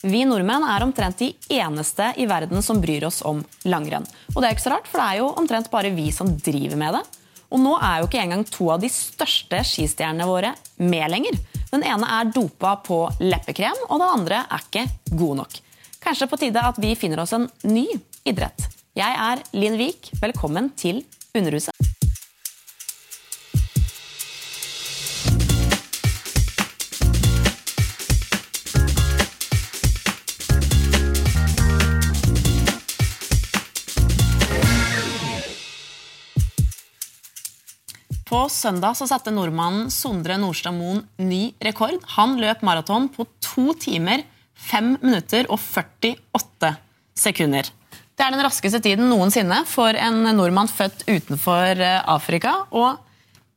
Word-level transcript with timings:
Vi 0.00 0.22
nordmenn 0.24 0.64
er 0.64 0.80
omtrent 0.80 1.18
de 1.20 1.34
eneste 1.52 2.06
i 2.16 2.24
verden 2.28 2.62
som 2.64 2.78
bryr 2.80 3.04
oss 3.04 3.20
om 3.26 3.42
langrenn. 3.68 4.06
Og 4.32 4.40
det 4.40 4.48
er 4.48 4.54
ikke 4.56 4.64
så 4.64 4.72
rart, 4.72 4.88
for 4.88 4.96
det 4.96 5.08
er 5.10 5.18
jo 5.20 5.26
omtrent 5.42 5.68
bare 5.72 5.92
vi 5.92 6.06
som 6.14 6.30
driver 6.40 6.80
med 6.80 6.96
det. 6.96 7.02
Og 7.52 7.60
nå 7.60 7.74
er 7.76 8.00
jo 8.00 8.08
ikke 8.08 8.22
engang 8.22 8.46
to 8.48 8.70
av 8.72 8.80
de 8.80 8.88
største 8.88 9.60
skistjernene 9.66 10.28
våre 10.30 10.54
med 10.80 11.04
lenger. 11.12 11.36
Den 11.68 11.84
ene 11.84 12.08
er 12.16 12.32
dopa 12.32 12.78
på 12.86 13.02
leppekrem, 13.20 13.84
og 13.90 14.00
den 14.00 14.08
andre 14.08 14.42
er 14.46 14.64
ikke 14.64 14.88
god 15.12 15.42
nok. 15.42 15.60
Kanskje 16.00 16.30
på 16.32 16.40
tide 16.40 16.64
at 16.64 16.80
vi 16.80 16.96
finner 16.96 17.20
oss 17.20 17.36
en 17.36 17.50
ny 17.68 17.84
idrett. 18.24 18.70
Jeg 18.96 19.20
er 19.28 19.44
Linn 19.52 19.76
Vik. 19.76 20.14
Velkommen 20.22 20.72
til 20.80 21.04
Underhuset. 21.36 21.99
På 38.30 38.44
søndag 38.46 38.94
så 38.94 39.08
satte 39.10 39.32
nordmannen 39.34 39.88
Sondre 39.90 40.36
Nordstad 40.38 40.76
Moen 40.76 41.00
ny 41.18 41.48
rekord. 41.66 41.96
Han 42.14 42.36
løp 42.38 42.60
maraton 42.62 43.08
på 43.10 43.24
to 43.42 43.72
timer, 43.74 44.22
fem 44.54 44.92
minutter 45.02 45.48
og 45.50 45.58
48 45.58 46.70
sekunder. 47.18 47.66
Det 48.14 48.22
er 48.22 48.30
den 48.30 48.44
raskeste 48.46 48.78
tiden 48.84 49.10
noensinne 49.10 49.64
for 49.66 49.98
en 49.98 50.22
nordmann 50.36 50.70
født 50.70 51.02
utenfor 51.08 51.82
eh, 51.82 51.98
Afrika. 52.06 52.52
Og 52.70 53.00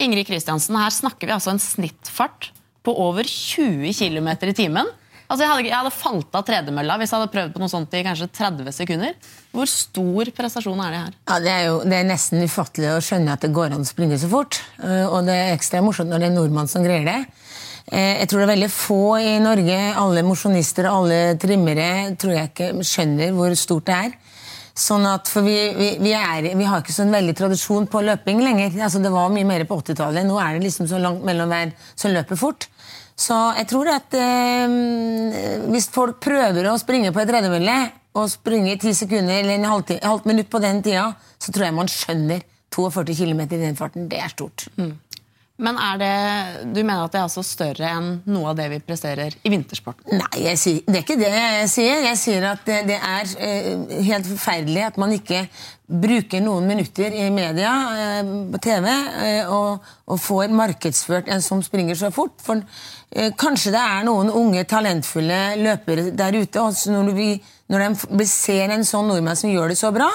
Ingrid 0.01 0.25
Kristiansen, 0.31 0.79
her 0.81 0.89
snakker 0.95 1.29
vi 1.29 1.35
altså 1.37 1.53
en 1.53 1.61
snittfart 1.61 2.49
på 2.81 2.97
over 2.97 3.29
20 3.29 3.93
km 3.93 4.31
i 4.41 4.57
timen. 4.57 4.89
Altså 5.29 5.45
jeg, 5.45 5.49
hadde, 5.51 5.67
jeg 5.69 5.77
hadde 5.77 5.93
falt 5.95 6.35
av 6.37 6.43
tredemølla 6.47 6.97
hvis 6.99 7.13
jeg 7.13 7.19
hadde 7.19 7.33
prøvd 7.33 7.53
på 7.55 7.61
noe 7.63 7.71
sånt 7.71 7.95
i 7.95 8.03
kanskje 8.05 8.29
30 8.35 8.75
sekunder. 8.75 9.15
Hvor 9.53 9.69
stor 9.69 10.31
prestasjon 10.35 10.81
er 10.83 10.93
det 10.93 11.01
her? 11.03 11.15
Ja, 11.29 11.37
det, 11.43 11.53
er 11.53 11.65
jo, 11.69 11.79
det 11.87 11.99
er 11.99 12.09
nesten 12.09 12.43
ufattelig 12.43 12.91
å 12.91 13.01
skjønne 13.03 13.37
at 13.37 13.45
det 13.45 13.53
går 13.55 13.73
an 13.73 13.85
å 13.85 13.89
springe 13.89 14.19
så 14.21 14.29
fort. 14.31 14.59
Eh, 14.83 15.05
og 15.07 15.23
det 15.29 15.37
er 15.39 15.55
ekstra 15.55 15.81
morsomt 15.85 16.11
når 16.11 16.23
det 16.23 16.29
er 16.31 16.35
nordmann 16.37 16.71
som 16.71 16.85
greier 16.85 17.07
det. 17.07 17.19
Eh, 17.91 18.19
jeg 18.21 18.29
tror 18.31 18.43
det 18.43 18.47
er 18.47 18.53
veldig 18.53 18.71
få 18.73 19.01
i 19.19 19.31
Norge, 19.43 19.79
alle 19.99 20.25
mosjonister 20.27 20.87
og 20.89 21.03
alle 21.03 21.21
trimmere, 21.39 21.87
tror 22.19 22.37
jeg 22.37 22.51
ikke 22.51 22.69
skjønner 22.87 23.33
hvor 23.37 23.55
stort 23.59 23.89
det 23.89 23.97
er. 24.07 24.13
Sånn 24.73 25.03
at, 25.05 25.29
for 25.29 25.45
vi, 25.45 25.55
vi, 25.77 25.87
vi, 26.01 26.13
er, 26.17 26.47
vi, 26.57 26.65
har 26.65 26.81
ikke 26.81 26.95
sånn 26.95 27.13
veldig 27.13 27.35
tradisjon 27.37 27.85
på 27.91 28.01
løping 28.01 28.39
lenger. 28.41 28.73
Altså, 28.81 29.01
det 29.03 29.11
var 29.13 29.29
mye 29.29 29.45
mer 29.45 29.65
på 29.69 29.77
80-tallet. 29.83 30.25
Nå 30.25 30.39
er 30.41 30.57
det 30.57 30.65
liksom 30.65 30.89
så 30.89 31.01
langt 31.01 31.21
mellom 31.27 31.51
hver 31.51 31.75
som 31.93 32.13
løper 32.15 32.39
fort. 32.39 32.65
Så 33.19 33.35
jeg 33.59 33.67
tror 33.69 33.89
at 33.93 34.15
eh, 34.17 34.77
hvis 35.69 35.89
folk 35.93 36.19
prøver 36.23 36.69
å 36.69 36.79
springe 36.81 37.13
på 37.13 37.21
et 37.21 37.29
tredemølle 37.29 37.77
og 38.17 38.29
springe 38.29 38.73
i 38.73 38.79
ti 38.81 38.93
sekunder 38.97 39.41
eller 39.41 39.57
en 39.57 39.69
halvt, 39.69 39.95
halv 40.03 40.27
minutt 40.29 40.49
på 40.51 40.61
den 40.63 40.81
tida, 40.85 41.11
så 41.41 41.53
tror 41.53 41.67
jeg 41.67 41.77
man 41.77 41.91
skjønner 41.91 42.43
42 42.73 43.15
km 43.21 43.43
i 43.45 43.61
den 43.61 43.77
farten. 43.77 44.09
Det 44.09 44.21
er 44.21 44.33
stort. 44.33 44.67
Mm. 44.77 44.95
Men 45.61 45.77
er 45.77 45.99
det, 46.01 46.13
du 46.73 46.79
mener 46.81 47.03
at 47.03 47.13
det 47.13 47.19
er 47.19 47.27
altså 47.27 47.43
større 47.45 47.89
enn 47.93 48.07
noe 48.33 48.49
av 48.49 48.57
det 48.57 48.65
vi 48.71 48.79
presterer 48.81 49.35
i 49.45 49.51
vintersporten? 49.53 50.17
Nei, 50.17 50.55
sier, 50.57 50.79
det 50.87 50.97
er 50.97 51.03
ikke 51.03 51.17
det 51.19 51.29
jeg 51.29 51.67
sier. 51.69 51.99
Jeg 52.07 52.17
sier 52.17 52.47
at 52.49 52.63
det, 52.65 52.79
det 52.89 52.97
er 52.97 53.33
eh, 53.37 53.93
helt 54.09 54.31
forferdelig 54.31 54.87
at 54.87 54.97
man 55.01 55.13
ikke 55.13 55.43
bruker 55.85 56.41
noen 56.41 56.65
minutter 56.71 57.13
i 57.13 57.29
media, 57.29 57.71
eh, 57.99 58.33
på 58.49 58.63
TV, 58.65 58.89
eh, 58.89 59.53
og, 59.53 59.85
og, 60.09 60.19
får 60.25 60.57
markedsført 60.57 61.29
en 61.29 61.45
som 61.45 61.61
springer 61.61 62.01
så 62.01 62.09
fort. 62.15 62.39
For 62.41 62.57
eh, 63.13 63.29
kanskje 63.37 63.75
det 63.75 63.83
er 63.83 64.07
noen 64.09 64.33
unge, 64.33 64.65
talentfulle 64.65 65.41
løpere 65.61 66.09
der 66.17 66.39
ute. 66.39 66.65
og 66.65 66.73
når, 66.89 67.13
når 67.69 67.91
de 68.09 68.25
ser 68.25 68.73
en 68.73 68.87
sånn 68.87 69.11
nordmann 69.11 69.37
som 69.37 69.53
gjør 69.53 69.69
det 69.69 69.77
så 69.77 69.93
bra, 69.93 70.09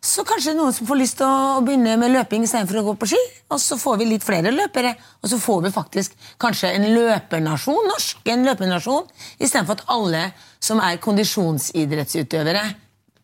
så 0.00 0.24
kanskje 0.24 0.54
noen 0.56 0.72
som 0.72 0.88
får 0.88 0.96
lyst 0.96 1.18
til 1.20 1.28
å 1.28 1.60
begynne 1.64 1.98
med 2.00 2.14
løping 2.14 2.46
istedenfor 2.46 2.80
å 2.80 2.84
gå 2.88 2.94
på 3.02 3.10
ski. 3.12 3.20
Og 3.52 3.60
så 3.60 3.76
får 3.80 3.98
vi 4.00 4.08
litt 4.08 4.24
flere 4.24 4.52
løpere, 4.54 4.94
og 5.20 5.28
så 5.28 5.38
får 5.40 5.66
vi 5.66 5.72
faktisk 5.74 6.16
kanskje 6.40 6.72
en 6.72 6.86
løpernasjon, 6.94 7.88
norsk 7.90 8.30
en 8.32 8.46
løpernasjon, 8.48 9.10
istedenfor 9.38 9.76
at 9.76 9.92
alle 9.92 10.22
som 10.62 10.80
er 10.80 11.00
kondisjonsidrettsutøvere, 11.04 12.64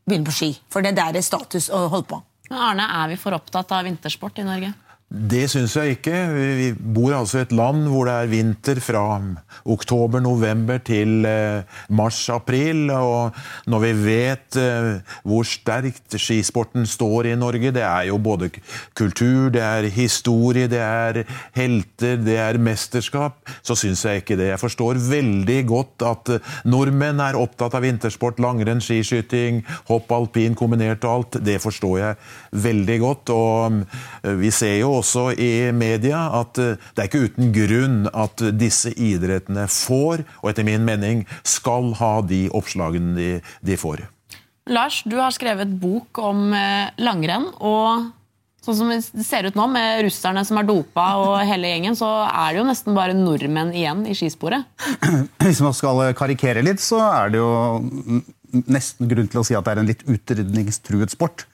begynner 0.07 0.29
på 0.29 0.37
ski. 0.37 0.51
For 0.71 0.85
det 0.85 0.93
er 0.93 1.01
der 1.01 1.21
er 1.21 1.25
status 1.25 1.71
å 1.73 1.87
holde 1.93 2.11
på. 2.13 2.21
Arne, 2.53 2.85
er 3.01 3.09
vi 3.11 3.17
for 3.19 3.35
opptatt 3.35 3.73
av 3.75 3.89
vintersport 3.89 4.37
i 4.39 4.47
Norge? 4.47 4.75
Det 5.07 5.45
syns 5.47 5.77
jeg 5.79 6.01
ikke. 6.01 6.17
Vi 6.35 6.73
bor 6.75 7.13
altså 7.15 7.39
i 7.39 7.45
et 7.45 7.53
land 7.55 7.85
hvor 7.93 8.09
det 8.09 8.15
er 8.19 8.31
vinter 8.33 8.81
fra 8.83 9.05
oktober-november 9.63 10.81
til 10.83 11.23
eh, 11.31 11.63
mars-april. 11.95 12.91
Og 12.91 13.37
når 13.71 13.85
vi 13.85 13.93
vet 14.01 14.59
eh, 14.59 14.89
hvor 15.23 15.47
sterkt 15.47 16.17
skisporten 16.19 16.89
står 16.91 17.31
i 17.31 17.37
Norge 17.39 17.71
Det 17.71 17.85
er 17.87 18.09
jo 18.09 18.19
både 18.19 18.51
kultur, 18.99 19.53
det 19.55 19.63
er 19.63 19.87
historie, 19.95 20.67
det 20.67 20.83
er 20.83 21.23
helter, 21.55 22.19
det 22.27 22.37
er 22.43 22.59
mesterskap. 22.59 23.39
Så 23.63 23.79
syns 23.79 24.03
jeg 24.05 24.25
ikke 24.25 24.41
det. 24.43 24.51
Jeg 24.57 24.65
forstår 24.65 24.99
veldig 25.07 25.61
godt 25.71 26.07
at 26.11 26.35
eh, 26.35 26.53
nordmenn 26.67 27.23
er 27.23 27.39
opptatt 27.39 27.79
av 27.79 27.87
vintersport, 27.87 28.43
langrenn, 28.43 28.83
skiskyting, 28.83 29.63
hopp, 29.87 30.11
alpin 30.11 30.59
kombinert 30.59 31.07
og 31.07 31.15
alt. 31.15 31.41
Det 31.47 31.61
forstår 31.63 31.97
jeg 32.03 32.21
veldig 32.67 33.01
godt. 33.07 33.35
Og 33.39 33.83
vi 34.43 34.51
ser 34.51 34.81
jo 34.81 34.96
også 34.99 35.31
i 35.33 35.71
media 35.77 36.27
at 36.41 36.59
eh, 36.63 36.77
det 36.95 37.05
er 37.05 37.11
ikke 37.11 37.25
uten 37.31 37.55
grunn 37.55 38.03
at 38.13 38.45
disse 38.57 38.93
idrettene 38.93 39.67
får, 39.71 40.25
og 40.43 40.53
etter 40.53 40.67
min 40.67 40.85
mening 40.87 41.25
skal 41.47 41.93
ha 42.01 42.19
de 42.27 42.47
oppslagene 42.57 43.17
de, 43.17 43.31
de 43.67 43.81
får. 43.81 44.07
Lars, 44.67 45.03
du 45.07 45.19
har 45.21 45.35
skrevet 45.35 45.71
bok 45.81 46.19
om 46.19 46.51
eh, 46.57 46.93
langrenn. 47.03 47.51
og 47.63 48.13
Sånn 48.67 48.75
som 48.81 48.89
det 48.91 49.23
ser 49.23 49.47
ut 49.47 49.55
nå, 49.55 49.69
med 49.71 50.01
russerne 50.03 50.43
som 50.43 50.59
er 50.59 50.67
dopa 50.67 51.05
og 51.23 51.35
hele 51.47 51.69
gjengen, 51.71 51.95
så 51.95 52.09
er 52.27 52.49
det 52.51 52.59
jo 52.59 52.65
nesten 52.67 52.97
bare 52.97 53.15
nordmenn 53.15 53.71
igjen 53.71 54.01
i 54.11 54.17
skisporet. 54.19 54.67
Hvis 55.45 55.63
man 55.63 55.77
skal 55.77 56.03
karikere 56.19 56.65
litt, 56.67 56.83
så 56.83 56.99
er 57.07 57.31
det 57.31 57.39
jo 57.39 57.53
nesten 58.67 59.07
grunn 59.07 59.31
til 59.31 59.43
å 59.43 59.47
si 59.47 59.55
at 59.55 59.69
det 59.69 59.77
er 59.77 59.83
en 59.85 59.91
litt 59.93 60.03
utrydningstruet 60.03 61.15
sport. 61.15 61.47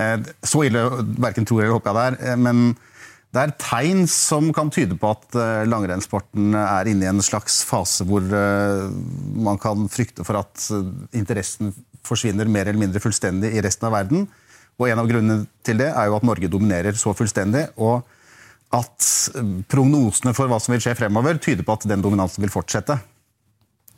Eh, 0.00 0.22
så 0.40 0.62
ille 0.64 0.80
verken 1.20 1.44
tror 1.44 1.60
eller 1.60 1.74
håper 1.76 1.92
jeg 1.92 2.16
det 2.16 2.30
er. 2.32 2.38
Men 2.40 2.62
det 3.32 3.40
er 3.40 3.52
tegn 3.56 4.02
som 4.10 4.50
kan 4.52 4.68
tyde 4.72 4.98
på 5.00 5.08
at 5.14 5.36
eh, 5.40 5.62
langrennssporten 5.68 6.52
er 6.58 6.88
inne 6.90 7.06
i 7.06 7.10
en 7.10 7.22
slags 7.24 7.62
fase 7.64 8.04
hvor 8.08 8.24
eh, 8.24 8.90
man 9.32 9.60
kan 9.60 9.86
frykte 9.92 10.26
for 10.28 10.36
at 10.42 10.66
eh, 10.68 10.90
interessen 11.16 11.72
forsvinner 12.04 12.50
mer 12.50 12.68
eller 12.68 12.82
mindre 12.82 13.00
fullstendig 13.00 13.54
i 13.56 13.62
resten 13.64 13.88
av 13.88 13.96
verden. 13.96 14.26
Og 14.76 14.88
En 14.90 15.00
av 15.00 15.08
grunnene 15.08 15.46
til 15.64 15.80
det 15.80 15.88
er 15.92 16.10
jo 16.10 16.18
at 16.18 16.26
Norge 16.28 16.50
dominerer 16.52 16.98
så 16.98 17.14
fullstendig. 17.16 17.68
og 17.76 18.02
at 18.72 19.04
prognosene 19.68 20.32
for 20.32 20.48
hva 20.48 20.56
som 20.56 20.72
vil 20.72 20.80
skje 20.80 20.94
fremover, 20.96 21.36
tyder 21.36 21.60
på 21.60 21.74
at 21.76 21.82
den 21.84 22.00
dominansen 22.00 22.40
vil 22.40 22.52
fortsette. 22.54 22.96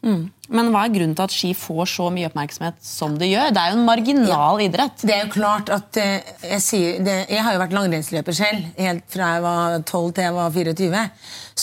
Mm. 0.05 0.25
Men 0.55 0.69
hva 0.73 0.85
er 0.85 0.93
grunnen 0.93 1.15
til 1.17 1.25
at 1.25 1.33
ski 1.33 1.51
får 1.57 1.89
så 1.95 2.11
mye 2.13 2.29
oppmerksomhet 2.29 2.77
som 2.85 3.17
det 3.21 3.31
gjør? 3.31 3.53
Det 3.57 3.63
er 3.63 3.73
jo 3.73 3.79
en 3.79 3.87
marginal 3.89 4.29
ja, 4.29 4.67
idrett. 4.67 5.05
Det 5.05 5.15
er 5.17 5.23
jo 5.25 5.33
klart 5.33 5.73
at 5.73 6.01
uh, 6.01 6.33
jeg, 6.45 6.63
sier, 6.65 6.99
det, 7.05 7.17
jeg 7.33 7.45
har 7.47 7.57
jo 7.57 7.63
vært 7.65 7.77
langrennsløper 7.79 8.37
selv, 8.37 8.67
helt 8.77 9.07
fra 9.11 9.31
jeg 9.37 9.45
var 9.47 9.79
12 9.81 10.11
til 10.19 10.27
jeg 10.27 10.37
var 10.37 10.57
24. 10.59 11.05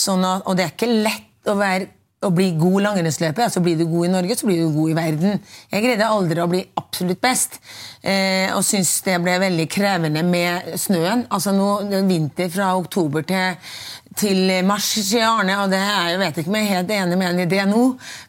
Sånn 0.02 0.26
at, 0.26 0.46
og 0.46 0.58
det 0.58 0.66
er 0.66 0.74
ikke 0.74 0.90
lett 0.92 1.52
å 1.52 1.58
være 1.58 1.90
å 2.22 2.30
bli 2.34 2.52
god 2.58 2.84
langrennsløper. 2.86 3.46
Altså 3.46 3.62
blir 3.64 3.78
du 3.78 3.86
god 3.90 4.06
i 4.06 4.12
Norge, 4.12 4.36
så 4.38 4.48
blir 4.48 4.62
du 4.62 4.74
god 4.74 4.92
i 4.92 4.98
verden. 4.98 5.40
Jeg 5.72 5.84
greide 5.84 6.10
aldri 6.10 6.42
å 6.42 6.50
bli 6.50 6.62
absolutt 6.78 7.22
best, 7.22 7.58
eh, 8.02 8.52
og 8.54 8.62
syns 8.66 8.94
det 9.06 9.18
ble 9.22 9.38
veldig 9.42 9.66
krevende 9.72 10.22
med 10.26 10.74
snøen. 10.80 11.26
Altså 11.32 11.54
nå, 11.56 11.68
er 11.90 12.06
vinter 12.06 12.50
fra 12.52 12.72
oktober 12.78 13.26
til, 13.26 13.72
til 14.18 14.52
mars, 14.68 14.90
sier 14.94 15.26
Arne, 15.26 15.56
og 15.64 15.72
det 15.72 15.80
er, 15.82 16.12
jeg 16.12 16.20
vet 16.22 16.40
ikke 16.42 16.52
om 16.52 16.58
jeg 16.60 16.68
er 16.68 16.76
helt 16.76 16.92
enig 16.98 17.18
med 17.18 17.30
ham 17.30 17.42
i 17.42 17.48
det 17.50 17.64
nå. 17.70 17.84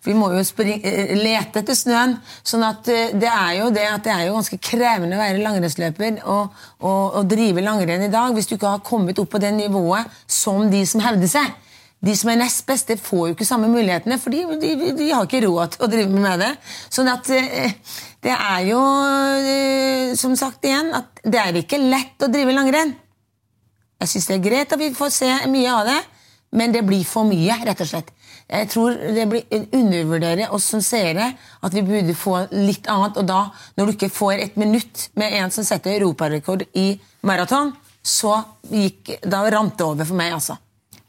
Vi 0.08 0.16
må 0.18 0.32
jo 0.34 0.46
spring, 0.48 0.80
eh, 0.82 1.14
lete 1.20 1.62
etter 1.62 1.78
snøen. 1.78 2.18
sånn 2.42 2.66
at 2.66 2.90
eh, 2.90 3.14
det 3.14 3.30
er 3.30 3.60
jo 3.60 3.70
det 3.76 3.90
at 3.92 4.08
det 4.08 4.16
er 4.16 4.26
jo 4.30 4.40
ganske 4.40 4.62
krevende 4.64 5.20
å 5.20 5.22
være 5.22 5.44
langrennsløper 5.44 6.24
og, 6.24 6.64
og, 6.82 7.20
og 7.20 7.30
drive 7.30 7.62
langrenn 7.62 8.08
i 8.08 8.14
dag 8.14 8.34
hvis 8.34 8.50
du 8.50 8.58
ikke 8.58 8.78
har 8.78 8.88
kommet 8.88 9.22
opp 9.22 9.36
på 9.36 9.44
det 9.44 9.54
nivået 9.54 10.10
som 10.28 10.66
de 10.72 10.82
som 10.88 11.04
hevder 11.04 11.30
seg. 11.30 11.54
De 12.04 12.16
som 12.20 12.34
er 12.34 12.42
nest 12.42 12.66
beste, 12.68 12.98
får 13.00 13.28
jo 13.30 13.36
ikke 13.36 13.48
samme 13.48 13.70
mulighetene, 13.72 14.18
for 14.20 14.34
de, 14.34 14.58
de, 14.60 14.92
de 14.98 15.12
har 15.14 15.24
ikke 15.24 15.44
råd 15.46 15.76
til 15.76 15.86
å 15.86 15.92
drive 15.92 16.24
med 16.26 16.42
det. 16.44 16.50
Sånn 16.92 17.08
at 17.12 17.30
eh, 17.32 17.78
det 18.24 18.34
er 18.34 18.66
jo, 18.68 18.82
eh, 19.40 20.10
som 20.20 20.36
sagt 20.40 20.68
igjen, 20.68 20.92
at 20.98 21.24
det 21.24 21.40
er 21.40 21.62
ikke 21.62 21.80
lett 21.80 22.26
å 22.26 22.32
drive 22.32 22.56
langrenn. 22.56 22.92
Jeg 24.04 24.12
syns 24.12 24.28
det 24.28 24.36
er 24.36 24.44
greit 24.44 24.76
at 24.76 24.82
vi 24.82 24.92
får 24.96 25.14
se 25.16 25.30
mye 25.48 25.72
av 25.72 25.88
det, 25.88 26.02
men 26.60 26.76
det 26.76 26.84
blir 26.86 27.06
for 27.08 27.24
mye, 27.30 27.56
rett 27.64 27.86
og 27.86 27.90
slett. 27.90 28.12
Jeg 28.52 28.68
tror 28.74 28.98
det 29.16 29.24
blir 29.32 29.64
undervurderer 29.74 30.52
oss 30.54 30.68
som 30.74 30.84
seere 30.84 31.30
at 31.64 31.74
vi 31.74 31.86
burde 31.88 32.14
få 32.18 32.36
litt 32.52 32.90
annet. 32.92 33.16
Og 33.22 33.26
da, 33.30 33.46
når 33.80 33.88
du 33.88 33.94
ikke 33.96 34.12
får 34.12 34.44
et 34.44 34.60
minutt 34.60 35.08
med 35.18 35.40
en 35.40 35.56
som 35.56 35.66
setter 35.66 35.96
europarekord 35.96 36.68
i 36.78 36.92
maraton, 37.26 37.72
så 38.04 38.36
gikk, 38.68 39.16
da 39.24 39.46
rant 39.48 39.80
det 39.80 39.88
over 39.88 40.12
for 40.12 40.20
meg, 40.20 40.36
altså. 40.36 40.60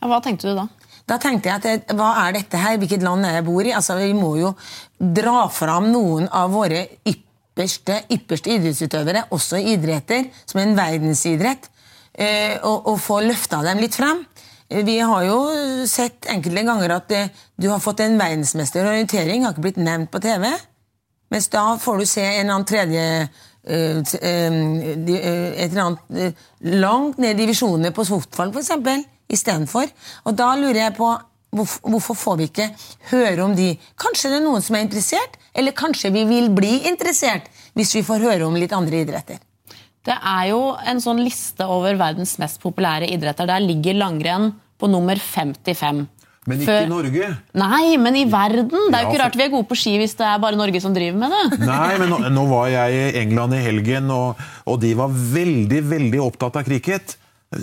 Hva 0.05 0.23
tenkte 0.23 0.53
du 0.53 0.57
da? 0.57 0.69
Da 1.05 1.19
tenkte 1.21 1.51
jeg 1.51 1.61
at 1.61 1.93
hva 1.97 2.15
er 2.23 2.39
dette 2.39 2.61
her, 2.61 2.79
hvilket 2.81 3.05
land 3.05 3.27
er 3.29 3.39
jeg 3.39 3.47
bor 3.47 3.67
i? 3.67 3.75
Altså, 3.77 3.99
Vi 4.01 4.13
må 4.17 4.37
jo 4.41 4.55
dra 4.99 5.49
fram 5.53 5.91
noen 5.93 6.29
av 6.33 6.55
våre 6.55 6.87
ypperste, 7.05 8.03
ypperste 8.15 8.55
idrettsutøvere, 8.57 9.27
også 9.37 9.61
idretter, 9.61 10.31
som 10.49 10.61
er 10.61 10.69
en 10.69 10.79
verdensidrett, 10.79 11.69
eh, 12.17 12.57
og, 12.63 12.89
og 12.95 13.01
få 13.05 13.21
løfta 13.27 13.61
dem 13.67 13.85
litt 13.85 13.99
frem. 14.01 14.25
Eh, 14.71 14.85
Vi 14.85 14.99
har 14.99 15.25
jo 15.29 15.39
sett 15.87 16.27
enkelte 16.33 16.65
ganger 16.65 16.97
at 16.97 17.13
eh, 17.13 17.29
du 17.61 17.69
har 17.69 17.83
fått 17.85 18.01
en 18.01 18.19
verdensmester 18.19 18.85
i 18.85 18.95
orientering, 18.97 19.45
har 19.45 19.53
ikke 19.53 19.69
blitt 19.69 19.83
nevnt 19.83 20.11
på 20.11 20.23
TV. 20.25 20.49
Mens 21.33 21.49
da 21.53 21.75
får 21.81 21.99
du 22.01 22.07
se 22.07 22.25
en 22.25 22.47
eller 22.47 22.55
annen 22.55 22.69
tredje 22.69 23.05
eh, 23.65 24.01
Et 24.05 25.71
eller 25.73 25.81
annet 25.83 26.37
langt 26.85 27.19
ned 27.19 27.33
i 27.35 27.45
divisjonene 27.45 27.93
på 27.97 28.05
fotball, 28.09 28.53
f.eks. 28.53 28.71
istedenfor. 29.33 29.89
Og 30.27 30.37
da 30.37 30.51
lurer 30.59 30.83
jeg 30.87 30.97
på 30.99 31.09
hvorf- 31.55 31.81
hvorfor 31.87 32.19
får 32.19 32.37
vi 32.41 32.49
ikke 32.51 32.69
høre 33.13 33.45
om 33.45 33.55
de 33.57 33.73
Kanskje 34.01 34.31
det 34.33 34.41
er 34.41 34.47
noen 34.47 34.63
som 34.63 34.77
er 34.77 34.85
interessert, 34.87 35.39
eller 35.55 35.73
kanskje 35.73 36.13
vi 36.13 36.25
vil 36.29 36.51
bli 36.55 36.81
interessert 36.91 37.49
hvis 37.75 37.95
vi 37.95 38.03
får 38.07 38.23
høre 38.27 38.47
om 38.47 38.55
litt 38.59 38.73
andre 38.73 39.05
idretter. 39.05 39.39
Det 40.05 40.15
er 40.21 40.51
jo 40.51 40.75
en 40.85 41.01
sånn 41.01 41.23
liste 41.25 41.65
over 41.65 41.97
verdens 41.97 42.37
mest 42.39 42.61
populære 42.61 43.09
idretter. 43.09 43.49
Der 43.49 43.63
ligger 43.65 43.97
langrenn 43.97 44.51
på 44.79 44.91
nummer 44.91 45.17
55. 45.17 46.05
Men 46.45 46.61
ikke 46.61 46.75
i 46.85 46.89
Norge. 46.91 47.29
Nei, 47.57 47.97
men 47.97 48.17
i 48.21 48.27
verden! 48.29 48.69
Det 48.93 48.99
er 48.99 49.07
jo 49.07 49.13
ikke 49.15 49.21
rart 49.23 49.39
vi 49.41 49.47
er 49.47 49.53
gode 49.55 49.65
på 49.71 49.79
ski 49.81 49.95
hvis 49.97 50.13
det 50.19 50.27
er 50.29 50.43
bare 50.43 50.59
Norge 50.61 50.83
som 50.85 50.93
driver 50.93 51.17
med 51.23 51.33
det. 51.33 51.61
Nei, 51.65 51.95
men 52.03 52.13
nå, 52.13 52.19
nå 52.35 52.45
var 52.51 52.69
jeg 52.69 52.99
i 52.99 53.23
England 53.23 53.57
i 53.57 53.63
helgen, 53.65 54.11
og, 54.13 54.43
og 54.69 54.77
de 54.83 54.91
var 54.99 55.09
veldig, 55.09 55.81
veldig 55.89 56.21
opptatt 56.21 56.61
av 56.61 56.67
cricket. 56.69 57.17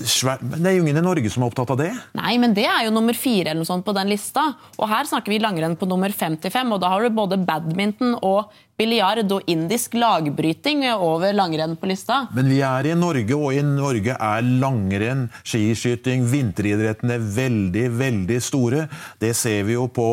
Svær, 0.08 0.42
det 0.42 0.62
er 0.68 0.78
jo 0.78 0.86
ingen 0.86 1.00
i 1.00 1.04
Norge 1.04 1.30
som 1.32 1.44
er 1.44 1.52
opptatt 1.52 1.74
av 1.74 1.80
det. 1.82 1.92
Nei, 2.18 2.36
men 2.42 2.56
det 2.58 2.66
er 2.70 2.86
jo 2.88 2.94
nummer 2.96 3.18
fire 3.18 3.52
eller 3.52 3.62
noe 3.62 3.70
sånt 3.70 3.86
på 3.88 3.96
den 3.98 4.12
lista. 4.12 4.48
Og 4.78 4.90
her 4.92 5.10
snakker 5.10 5.34
vi 5.34 5.42
langrenn 5.44 5.78
på 5.80 5.90
nummer 5.90 6.14
55, 6.14 6.76
og 6.76 6.84
da 6.84 6.92
har 6.94 7.06
du 7.06 7.18
både 7.18 7.40
badminton 7.46 8.18
og 8.20 8.52
biljard 8.82 9.32
og 9.36 9.48
indisk 9.52 9.96
lagbryting 10.00 10.84
over 10.92 11.36
langrenn 11.36 11.76
på 11.80 11.90
lista. 11.92 12.26
Men 12.36 12.50
vi 12.50 12.62
er 12.66 12.90
i 12.90 12.96
Norge, 12.98 13.38
og 13.38 13.54
i 13.54 13.62
Norge 13.66 14.16
er 14.16 14.48
langrenn, 14.62 15.28
skiskyting, 15.44 16.26
vinteridrettene 16.32 17.20
veldig, 17.22 17.86
veldig 18.00 18.40
store. 18.42 18.88
Det 19.22 19.34
ser 19.38 19.66
vi 19.68 19.78
jo 19.78 19.88
på 19.94 20.08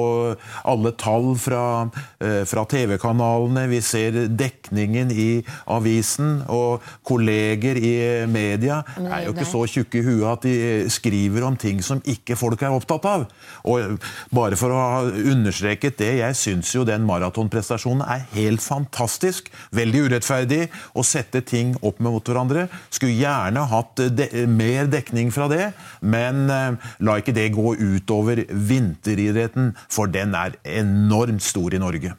alle 0.68 0.92
tall 1.00 1.32
fra, 1.40 1.88
eh, 2.20 2.44
fra 2.44 2.64
TV-kanalene. 2.68 3.68
Vi 3.68 3.80
ser 3.80 4.28
dekningen 4.28 5.12
i 5.12 5.44
avisen, 5.66 6.44
og 6.48 6.82
kolleger 7.04 7.76
i 7.76 8.26
media 8.26 8.82
Men 8.96 9.12
er 9.12 9.24
jo 9.26 9.32
ikke 9.32 9.48
så 9.48 9.64
tjukke 9.66 10.00
i 10.00 10.02
huet 10.02 10.32
at 10.32 10.42
de 10.42 10.90
skriver 10.90 11.44
om 11.46 11.56
ting 11.56 11.80
som 11.82 12.00
ikke 12.00 12.36
folk 12.36 12.62
er 12.62 12.74
opptatt 12.74 13.04
av. 13.08 13.26
Og 13.64 13.98
bare 14.34 14.56
for 14.56 14.74
å 14.74 14.78
ha 14.78 15.00
understreket 15.08 15.98
det, 15.98 16.12
jeg 16.18 16.38
syns 16.38 16.74
jo 16.74 16.84
den 16.84 17.06
maratonprestasjonen 17.08 18.04
er 18.04 18.26
helt 18.34 18.57
fantastisk. 18.62 19.50
Veldig 19.74 20.04
urettferdig 20.08 20.68
å 20.98 21.04
sette 21.06 21.42
ting 21.46 21.74
opp 21.82 22.00
mot 22.04 22.22
hverandre. 22.24 22.66
Skulle 22.90 23.16
gjerne 23.18 23.64
hatt 23.70 24.04
de 24.18 24.46
mer 24.50 24.90
dekning 24.90 25.32
fra 25.34 25.48
det, 25.50 25.72
men 26.00 26.46
eh, 26.52 26.90
la 27.04 27.18
ikke 27.20 27.36
det 27.36 27.50
gå 27.56 27.74
utover 27.78 28.44
vinteridretten, 28.48 29.72
for 29.92 30.10
den 30.12 30.34
er 30.38 30.58
enormt 30.78 31.44
stor 31.44 31.74
i 31.74 31.82
Norge. 31.82 32.14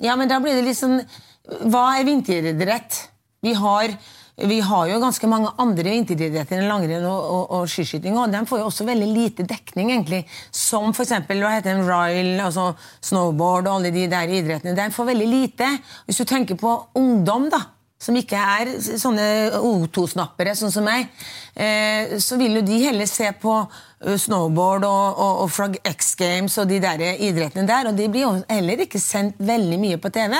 Ja, 0.00 0.16
men 0.16 0.30
da 0.30 0.40
blir 0.40 0.62
det 0.64 0.76
sånn 0.78 1.02
Hva 1.68 1.98
er 1.98 2.06
vinteridrett? 2.06 2.96
Vi 3.44 3.52
har, 3.56 3.92
vi 4.48 4.60
har 4.64 4.86
jo 4.88 5.00
ganske 5.02 5.28
mange 5.30 5.50
andre 5.60 5.92
vinteridretter 5.94 6.60
enn 6.60 6.70
langrenn 6.70 7.06
og, 7.08 7.20
og, 7.20 7.42
og 7.58 7.70
skiskyting, 7.70 8.16
og 8.18 8.32
de 8.32 8.44
får 8.48 8.62
jo 8.62 8.68
også 8.70 8.86
veldig 8.88 9.08
lite 9.10 9.46
dekning, 9.48 9.92
egentlig. 9.94 10.22
Som 10.54 10.94
eksempel, 10.94 11.42
hva 11.42 11.58
ryle, 11.60 12.38
altså 12.44 12.70
snowboard 13.04 13.68
og 13.68 13.74
alle 13.78 13.92
de 13.94 14.06
der 14.10 14.32
idrettene. 14.40 14.76
De 14.78 14.88
får 14.94 15.10
veldig 15.12 15.28
lite. 15.28 15.68
Hvis 16.06 16.22
du 16.22 16.24
tenker 16.28 16.58
på 16.60 16.72
ungdom, 16.98 17.48
da, 17.52 17.64
som 18.00 18.16
ikke 18.16 18.40
er 18.40 18.72
sånne 18.80 19.26
O2-snappere, 19.60 20.54
sånn 20.56 20.72
som 20.72 20.86
meg, 20.88 21.10
eh, 21.52 22.16
så 22.22 22.38
vil 22.40 22.56
jo 22.56 22.64
de 22.64 22.78
heller 22.86 23.08
se 23.08 23.28
på 23.42 23.54
eh, 23.60 24.16
snowboard 24.16 24.86
og, 24.88 25.20
og, 25.20 25.40
og 25.44 25.50
Frog 25.52 25.76
X 25.84 26.14
Games 26.20 26.56
og 26.62 26.70
de 26.70 26.80
der 26.80 27.04
idrettene 27.12 27.68
der, 27.68 27.90
og 27.90 27.98
de 27.98 28.08
blir 28.08 28.24
jo 28.24 28.34
heller 28.48 28.86
ikke 28.86 29.02
sendt 29.02 29.40
veldig 29.40 29.80
mye 29.82 30.00
på 30.00 30.12
TV. 30.16 30.36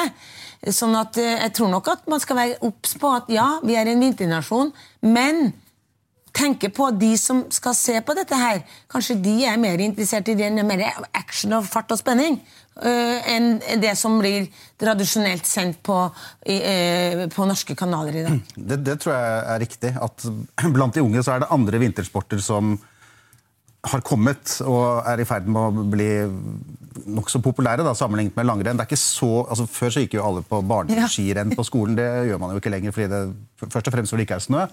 Sånn 0.72 0.96
at 0.96 1.20
eh, 1.20 1.36
jeg 1.36 1.56
tror 1.58 1.72
nok 1.74 1.90
at 1.92 2.08
man 2.08 2.22
skal 2.22 2.40
være 2.40 2.62
obs 2.64 2.96
på 3.00 3.12
at 3.18 3.28
ja, 3.32 3.50
vi 3.64 3.76
er 3.76 3.92
en 3.92 4.06
vinternasjon, 4.08 4.72
men 5.04 5.50
tenke 6.36 6.70
på 6.72 6.88
de 6.94 7.10
som 7.18 7.42
skal 7.52 7.74
se 7.76 7.98
på 8.06 8.16
dette 8.16 8.36
her. 8.38 8.62
Kanskje 8.88 9.18
de 9.20 9.36
er 9.50 9.60
mer 9.60 9.82
interessert 9.82 10.28
i 10.30 10.36
det 10.38 10.48
enn 10.48 10.64
mer 10.64 10.86
action 11.12 11.58
og 11.58 11.68
fart 11.68 11.92
og 11.92 12.00
spenning 12.00 12.38
enn 12.81 13.59
det 13.82 13.93
som 13.99 14.19
blir 14.21 14.47
tradisjonelt 14.81 15.49
sendt 15.49 15.82
på, 15.85 15.97
øh, 16.49 17.25
på 17.32 17.49
norske 17.49 17.77
kanaler 17.77 18.21
i 18.21 18.23
dag. 18.27 18.38
Det, 18.56 18.79
det 18.87 18.97
tror 19.03 19.17
jeg 19.17 19.43
er 19.55 19.61
riktig. 19.65 19.93
At 20.00 20.27
blant 20.77 20.97
de 20.97 21.05
unge 21.05 21.25
så 21.25 21.35
er 21.35 21.44
det 21.44 21.53
andre 21.53 21.82
vintersporter 21.82 22.41
som 22.44 22.79
har 23.81 24.03
kommet 24.05 24.59
og 24.69 25.06
er 25.09 25.23
i 25.23 25.25
ferd 25.25 25.47
med 25.49 25.61
å 25.61 25.85
bli 25.93 26.09
nokså 27.17 27.41
populære 27.41 27.85
da, 27.87 27.94
sammenlignet 27.97 28.37
med 28.37 28.49
langrenn. 28.49 28.77
Det 28.77 28.85
er 28.85 28.91
ikke 28.91 29.00
så, 29.00 29.31
altså 29.47 29.65
Før 29.71 29.94
så 29.94 30.03
gikk 30.05 30.19
jo 30.19 30.27
alle 30.27 30.43
på 30.44 30.61
barneskirenn 30.69 31.55
på 31.56 31.65
skolen. 31.65 31.97
Det 31.97 32.09
gjør 32.29 32.43
man 32.43 32.53
jo 32.53 32.61
ikke 32.61 32.73
lenger 32.75 32.97
fordi 32.97 33.09
det 33.12 33.23
først 33.62 33.88
og 33.88 33.97
fremst 33.97 34.12
fordi 34.12 34.25
det 34.25 34.29
ikke 34.29 34.41
er 34.41 34.44
snø. 34.44 34.67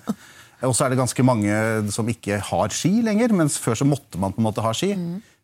Og 0.68 0.74
så 0.76 0.86
er 0.86 0.92
det 0.92 1.00
ganske 1.00 1.24
mange 1.24 1.56
som 1.94 2.08
ikke 2.10 2.40
har 2.50 2.74
ski 2.74 2.98
lenger, 3.06 3.36
mens 3.38 3.60
før 3.62 3.78
så 3.78 3.88
måtte 3.88 4.20
man 4.20 4.34
på 4.34 4.42
en 4.42 4.48
måte 4.50 4.66
ha 4.66 4.74
ski. 4.76 4.92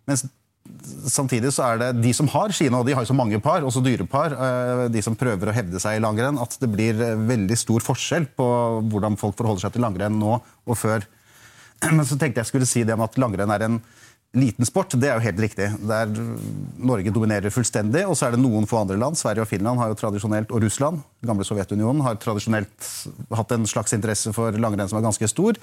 Mens 0.10 0.26
samtidig 1.10 1.52
så 1.56 1.66
er 1.68 1.82
det 1.82 1.90
de 2.04 2.12
som 2.16 2.30
har 2.32 2.54
skiene, 2.56 2.80
og 2.80 2.88
de 2.88 2.96
har 2.96 3.06
jo 3.06 3.12
så 3.12 3.18
mange 3.18 3.40
par, 3.44 3.66
også 3.66 3.84
dyre 3.86 4.06
par, 4.10 4.36
eh, 4.36 4.86
de 4.94 5.04
som 5.06 5.18
prøver 5.18 5.50
å 5.50 5.56
hevde 5.56 5.82
seg 5.82 5.98
i 5.98 6.04
langrenn, 6.04 6.40
at 6.42 6.58
det 6.62 6.70
blir 6.72 7.00
eh, 7.02 7.20
veldig 7.30 7.58
stor 7.60 7.86
forskjell 7.86 8.30
på 8.38 8.48
hvordan 8.92 9.20
folk 9.20 9.38
forholder 9.40 9.66
seg 9.66 9.76
til 9.76 9.86
langrenn 9.86 10.20
nå 10.20 10.38
og 10.40 10.80
før. 10.80 11.06
Men 11.96 12.06
så 12.08 12.20
tenkte 12.20 12.44
jeg 12.44 12.52
skulle 12.52 12.70
si 12.70 12.86
det 12.88 12.98
om 12.98 13.06
at 13.06 13.20
langrenn 13.22 13.54
er 13.56 13.68
en 13.68 13.80
liten 14.34 14.66
sport. 14.66 14.96
Det 14.98 15.10
er 15.10 15.20
jo 15.20 15.28
helt 15.28 15.42
riktig. 15.44 15.68
Der 15.86 16.10
Norge 16.82 17.14
dominerer 17.14 17.54
fullstendig, 17.54 18.06
og 18.10 18.18
så 18.18 18.28
er 18.28 18.36
det 18.36 18.42
noen 18.42 18.66
få 18.70 18.82
andre 18.82 18.98
land. 18.98 19.18
Sverige 19.20 19.46
og 19.46 19.52
Finland 19.52 19.82
har 19.82 19.92
jo 19.92 20.00
tradisjonelt, 20.00 20.52
og 20.52 20.64
Russland, 20.66 21.04
gamle 21.26 21.46
Sovjetunionen, 21.48 22.02
har 22.06 22.18
tradisjonelt 22.22 22.94
hatt 23.38 23.54
en 23.54 23.68
slags 23.70 23.94
interesse 23.94 24.34
for 24.36 24.58
langrenn 24.58 24.90
som 24.90 25.00
er 25.00 25.06
ganske 25.06 25.30
stor. 25.30 25.60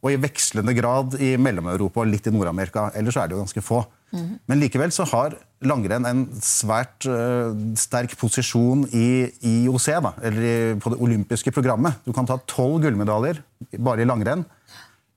Og 0.00 0.14
i 0.14 0.20
vekslende 0.20 0.72
grad 0.76 1.18
i 1.20 1.34
Mellom-Europa 1.36 2.00
og 2.02 2.08
litt 2.08 2.28
i 2.28 2.32
Nord-Amerika. 2.32 2.88
Ellers 2.96 3.18
er 3.20 3.28
det 3.28 3.36
jo 3.36 3.42
ganske 3.42 3.64
få. 3.64 3.82
Men 4.10 4.58
likevel 4.58 4.90
så 4.94 5.04
har 5.12 5.36
langrenn 5.62 6.06
en 6.08 6.24
svært 6.42 7.06
uh, 7.06 7.52
sterk 7.78 8.16
posisjon 8.18 8.86
i 8.96 9.28
IOC, 9.46 9.86
da, 10.02 10.12
eller 10.26 10.46
i, 10.46 10.56
på 10.82 10.90
det 10.90 10.98
olympiske 11.04 11.52
programmet. 11.54 12.00
Du 12.06 12.14
kan 12.16 12.26
ta 12.26 12.40
tolv 12.50 12.80
gullmedaljer 12.82 13.42
bare 13.78 14.02
i 14.02 14.08
langrenn 14.08 14.42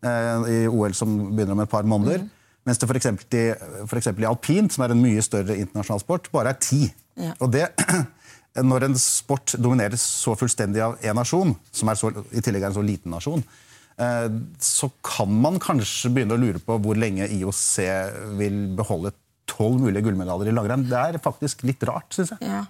uh, 0.05 0.45
i 0.51 0.59
OL 0.69 0.93
som 0.97 1.15
begynner 1.31 1.57
om 1.57 1.63
et 1.63 1.73
par 1.73 1.87
måneder. 1.89 2.27
Mens 2.67 2.79
det 2.79 2.87
f.eks. 2.87 3.09
I, 3.35 3.45
for 3.89 3.99
i 4.13 4.29
alpint, 4.29 4.71
som 4.71 4.85
er 4.85 4.93
en 4.93 5.01
mye 5.03 5.23
større 5.25 5.57
internasjonal 5.57 6.03
sport, 6.03 6.29
bare 6.31 6.53
er 6.53 6.61
ti. 6.61 6.85
Ja. 7.19 7.33
Og 7.43 7.49
det, 7.55 7.65
når 8.71 8.87
en 8.87 8.97
sport 8.99 9.55
domineres 9.57 10.05
så 10.05 10.37
fullstendig 10.39 10.83
av 10.85 10.99
én 11.01 11.17
nasjon, 11.17 11.57
som 11.73 11.89
er 11.89 11.99
så, 11.99 12.13
i 12.31 12.43
tillegg 12.45 12.67
er 12.67 12.71
en 12.71 12.77
så 12.77 12.85
liten 12.85 13.15
nasjon, 13.15 13.43
så 13.93 14.87
kan 15.05 15.29
man 15.29 15.59
kanskje 15.61 16.09
begynne 16.13 16.33
å 16.33 16.41
lure 16.41 16.61
på 16.63 16.79
hvor 16.81 16.97
lenge 16.97 17.27
IOC 17.29 17.67
vil 18.39 18.55
beholde 18.77 19.11
tolv 19.49 19.83
mulige 19.83 20.07
gullmedaljer 20.07 20.49
i 20.49 20.55
langrenn. 20.55 20.87
Det 20.89 20.97
er 20.97 21.19
faktisk 21.21 21.65
litt 21.67 21.83
rart, 21.87 22.09
syns 22.15 22.33
jeg. 22.33 22.41
Ja. 22.47 22.63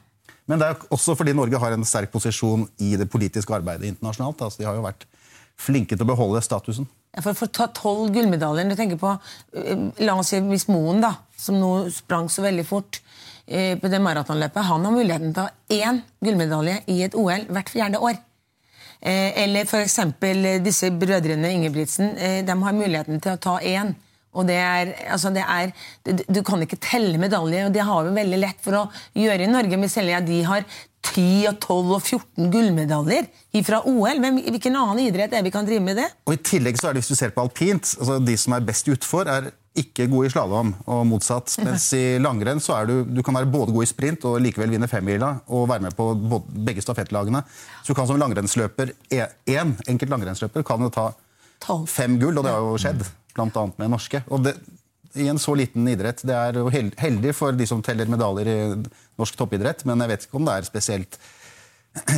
Men 0.49 0.59
det 0.59 0.67
er 0.67 0.81
også 0.91 1.15
fordi 1.15 1.35
Norge 1.35 1.59
har 1.61 1.75
en 1.75 1.85
sterk 1.87 2.11
posisjon 2.11 2.65
i 2.83 2.95
det 2.99 3.07
politiske 3.11 3.55
arbeidet 3.55 3.87
internasjonalt. 3.93 4.41
Altså, 4.43 4.59
de 4.59 4.67
har 4.67 4.75
jo 4.75 4.83
vært 4.83 5.05
flinke 5.59 5.95
til 5.95 6.03
å 6.03 6.09
beholde 6.09 6.41
statusen. 6.43 6.89
Ja, 7.13 7.21
For, 7.21 7.37
å 7.45 7.53
ta 7.53 7.69
tolv 7.71 8.11
gullmedaljer 8.15 8.71
du 8.71 8.75
tenker 8.75 8.99
på, 8.99 9.13
øh, 9.59 9.83
La 10.03 10.17
oss 10.17 10.33
si 10.33 10.41
Miss 10.43 10.67
Moen, 10.67 11.03
da, 11.03 11.13
som 11.37 11.59
nå 11.61 11.89
sprang 11.93 12.27
så 12.31 12.43
veldig 12.43 12.65
fort 12.67 12.99
øh, 13.47 13.77
på 13.79 13.91
det 13.91 14.01
maratonløpet. 14.03 14.67
Han 14.71 14.87
har 14.87 14.95
muligheten 14.95 15.35
til 15.35 15.45
å 15.45 15.47
ha 15.47 15.77
én 15.77 16.01
gullmedalje 16.25 16.79
i 16.91 17.03
et 17.05 17.15
OL 17.15 17.47
hvert 17.53 17.71
fjerde 17.71 18.01
år. 18.03 18.19
Eh, 19.03 19.43
Eller 19.43 19.65
f.eks. 19.67 19.99
disse 20.63 20.89
brødrene 20.91 21.51
Ingebrigtsen. 21.51 22.15
eh, 22.17 22.41
De 22.45 22.55
har 22.63 22.73
muligheten 22.73 23.19
til 23.21 23.33
å 23.35 23.39
ta 23.39 23.59
én. 23.59 23.93
Og 24.33 24.47
det 24.47 24.55
er, 24.57 24.93
altså 25.13 25.29
det 25.29 25.43
er, 25.45 25.73
Du 26.31 26.41
kan 26.41 26.61
ikke 26.63 26.79
telle 26.81 27.19
medaljer, 27.21 27.67
og 27.67 27.73
det 27.73 27.83
har 27.85 28.03
vi 28.07 28.15
veldig 28.15 28.39
lett 28.39 28.63
for 28.63 28.79
å 28.79 28.89
gjøre 29.13 29.45
i 29.45 29.51
Norge. 29.51 29.77
Men 29.77 29.89
selv 29.89 30.15
om 30.17 30.25
de 30.25 30.41
har 30.47 30.63
10, 31.03 31.47
og 31.51 31.59
12 31.59 31.91
og 31.93 32.01
14 32.01 32.49
gullmedaljer 32.49 33.27
fra 33.67 33.81
OL. 33.85 34.21
Hvem, 34.23 34.39
hvilken 34.47 34.75
annen 34.79 35.03
idrett 35.03 35.33
er 35.35 35.43
vi 35.43 35.51
kan 35.51 35.67
drive 35.67 35.83
med 35.83 35.99
det? 35.99 36.07
Og 36.25 36.33
I 36.33 36.41
tillegg 36.41 36.79
så 36.79 36.89
er 36.89 36.95
det, 36.95 37.03
hvis 37.03 37.11
du 37.11 37.19
ser 37.19 37.33
på 37.35 37.43
alpint, 37.43 37.83
altså 37.99 38.17
de 38.23 38.37
som 38.39 38.55
er 38.55 38.65
best 38.65 38.87
utfor, 38.87 39.27
er 39.27 39.51
ikke 39.79 40.05
god 40.11 40.27
i 40.27 40.29
slalåm, 40.29 40.71
og 40.85 41.01
motsatt. 41.09 41.55
Mens 41.65 41.87
i 41.97 42.19
langrenn 42.21 42.61
så 42.61 42.75
er 42.77 42.89
du, 42.89 42.93
du 43.09 43.23
kan 43.25 43.33
være 43.39 43.49
både 43.49 43.73
god 43.73 43.87
i 43.87 43.89
sprint 43.89 44.27
og 44.29 44.37
likevel 44.43 44.75
vinne 44.75 44.89
femmila 44.89 45.31
og 45.49 45.65
være 45.71 45.87
med 45.87 45.97
på 45.97 46.11
begge 46.67 46.83
stafettlagene. 46.85 47.41
Så 47.81 47.93
du 47.93 47.97
kan 47.97 48.09
som 48.09 48.21
langrennsløper, 48.21 48.93
én 49.09 49.73
enkelt 49.89 50.13
langrennsløper 50.13 50.65
kan 50.67 50.85
jo 50.85 50.93
ta 50.93 51.09
fem 51.89 52.19
gull, 52.21 52.37
og 52.37 52.45
det 52.45 52.53
har 52.53 52.61
jo 52.61 52.79
skjedd, 52.81 53.05
blant 53.33 53.57
annet 53.57 53.79
med 53.81 53.93
norske. 53.95 54.21
Og 54.29 54.45
det, 54.45 54.53
i 55.17 55.27
en 55.29 55.39
så 55.41 55.55
liten 55.57 55.87
idrett. 55.89 56.21
Det 56.25 56.35
er 56.35 56.57
jo 56.57 56.69
heldig 56.73 57.33
for 57.37 57.55
de 57.57 57.67
som 57.69 57.81
teller 57.85 58.09
medaljer 58.09 58.49
i 58.49 58.59
norsk 59.19 59.37
toppidrett, 59.37 59.85
men 59.89 60.01
jeg 60.03 60.13
vet 60.13 60.27
ikke 60.27 60.39
om 60.39 60.47
det 60.47 60.57
er 60.57 60.69
spesielt 60.69 61.17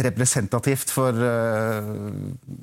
representativt 0.05 0.91
for 0.95 1.17
uh, 1.19 1.89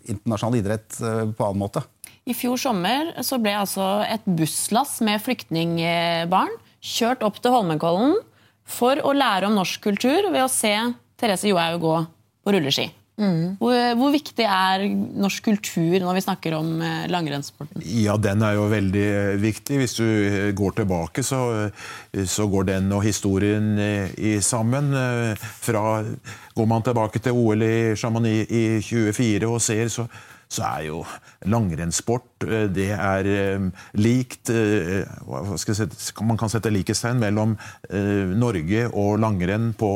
internasjonal 0.09 0.57
idrett 0.63 0.97
uh, 1.05 1.27
på 1.29 1.49
annen 1.49 1.61
måte. 1.61 1.83
I 2.23 2.35
fjor 2.39 2.61
sommer 2.61 3.15
så 3.27 3.39
ble 3.43 3.55
altså 3.59 4.05
et 4.07 4.23
busslass 4.27 5.01
med 5.03 5.23
flyktningbarn 5.25 6.55
kjørt 6.83 7.25
opp 7.27 7.41
til 7.43 7.55
Holmenkollen 7.55 8.17
for 8.63 8.99
å 9.03 9.15
lære 9.15 9.49
om 9.49 9.59
norsk 9.59 9.83
kultur 9.91 10.31
ved 10.31 10.45
å 10.45 10.51
se 10.51 10.75
Therese 11.19 11.51
Johaug 11.51 11.83
gå 11.83 11.95
på 12.43 12.55
rulleski. 12.55 12.91
Hvor, 13.23 13.77
hvor 14.01 14.11
viktig 14.11 14.45
er 14.49 14.83
norsk 15.21 15.45
kultur 15.45 15.99
når 16.03 16.17
vi 16.17 16.23
snakker 16.25 16.55
om 16.57 16.71
eh, 16.83 17.05
langrennssporten? 17.13 17.83
Ja, 17.85 18.17
den 18.19 18.43
er 18.43 18.57
jo 18.57 18.65
veldig 18.73 19.05
eh, 19.05 19.35
viktig. 19.39 19.79
Hvis 19.79 19.95
du 19.99 20.07
eh, 20.07 20.49
går 20.57 20.79
tilbake, 20.81 21.23
så, 21.23 21.69
så 22.11 22.49
går 22.51 22.71
den 22.73 22.89
og 22.97 23.05
historien 23.05 23.77
i 24.17 24.39
sammen. 24.43 24.91
Fra, 25.39 25.85
går 26.57 26.71
man 26.73 26.87
tilbake 26.89 27.23
til 27.23 27.37
OL 27.37 27.63
i 27.67 27.77
Chamonix 28.01 28.51
i 28.51 28.65
24 28.83 29.51
og 29.53 29.61
ser, 29.63 29.93
så, 29.93 30.09
så 30.53 30.65
er 30.69 30.89
jo 30.91 31.03
langrennssport 31.49 32.47
eh, 32.47 32.67
det 32.73 32.91
er 32.95 33.29
eh, 33.31 33.69
likt 33.99 34.53
eh, 34.53 35.09
sette, 35.63 36.25
Man 36.27 36.41
kan 36.41 36.53
sette 36.53 36.73
likhetstegn 36.73 37.21
mellom 37.23 37.57
Norge 38.39 38.87
og 38.89 39.19
langrenn 39.23 39.73
på 39.79 39.91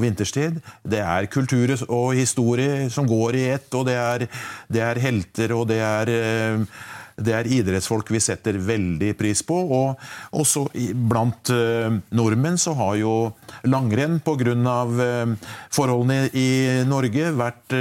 vinterstid. 0.00 0.58
Det 0.82 1.00
er 1.02 1.28
kultur 1.32 1.74
og 1.86 2.14
historie 2.16 2.88
som 2.92 3.08
går 3.08 3.38
i 3.38 3.44
ett, 3.54 3.68
og 3.74 3.86
det 3.88 3.96
er, 3.98 4.24
det 4.70 4.82
er 4.84 5.02
helter, 5.02 5.54
og 5.56 5.68
det 5.70 5.80
er 5.84 6.12
det 7.18 7.34
er 7.34 7.48
idrettsfolk 7.50 8.12
vi 8.14 8.20
setter 8.22 8.58
veldig 8.62 9.12
pris 9.18 9.42
på. 9.46 9.56
Og 9.74 10.38
også 10.38 10.68
blant 11.10 11.50
nordmenn 12.14 12.58
så 12.60 12.76
har 12.78 12.98
jo 13.00 13.14
langrenn 13.66 14.20
pga. 14.22 14.76
Forholdene 15.74 16.20
i 16.38 16.48
Norge 16.86 17.32
vært 17.38 17.74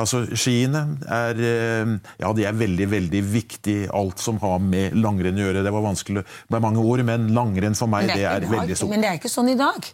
Altså, 0.00 0.24
Skiene 0.36 0.84
er 1.10 1.40
eh, 1.40 1.92
ja, 2.20 2.32
de 2.36 2.46
er 2.48 2.56
veldig 2.58 2.88
veldig 2.90 3.22
viktig, 3.32 3.76
alt 3.94 4.22
som 4.22 4.40
har 4.42 4.62
med 4.62 4.96
langrenn 4.98 5.38
å 5.38 5.46
gjøre. 5.46 5.64
Det 5.66 5.74
var 5.74 5.84
vanskelig 5.86 6.24
med 6.54 6.64
mange 6.64 6.82
ord, 6.82 7.04
men 7.06 7.28
langrenn 7.36 7.78
for 7.78 7.90
meg 7.90 8.10
det 8.10 8.22
er 8.22 8.44
det 8.44 8.50
er 8.50 8.56
veldig 8.56 8.78
stort. 8.78 8.92
Men 8.94 9.04
det 9.04 9.12
er 9.12 9.20
ikke 9.20 9.32
sånn 9.32 9.52
i 9.54 9.58
dag. 9.60 9.90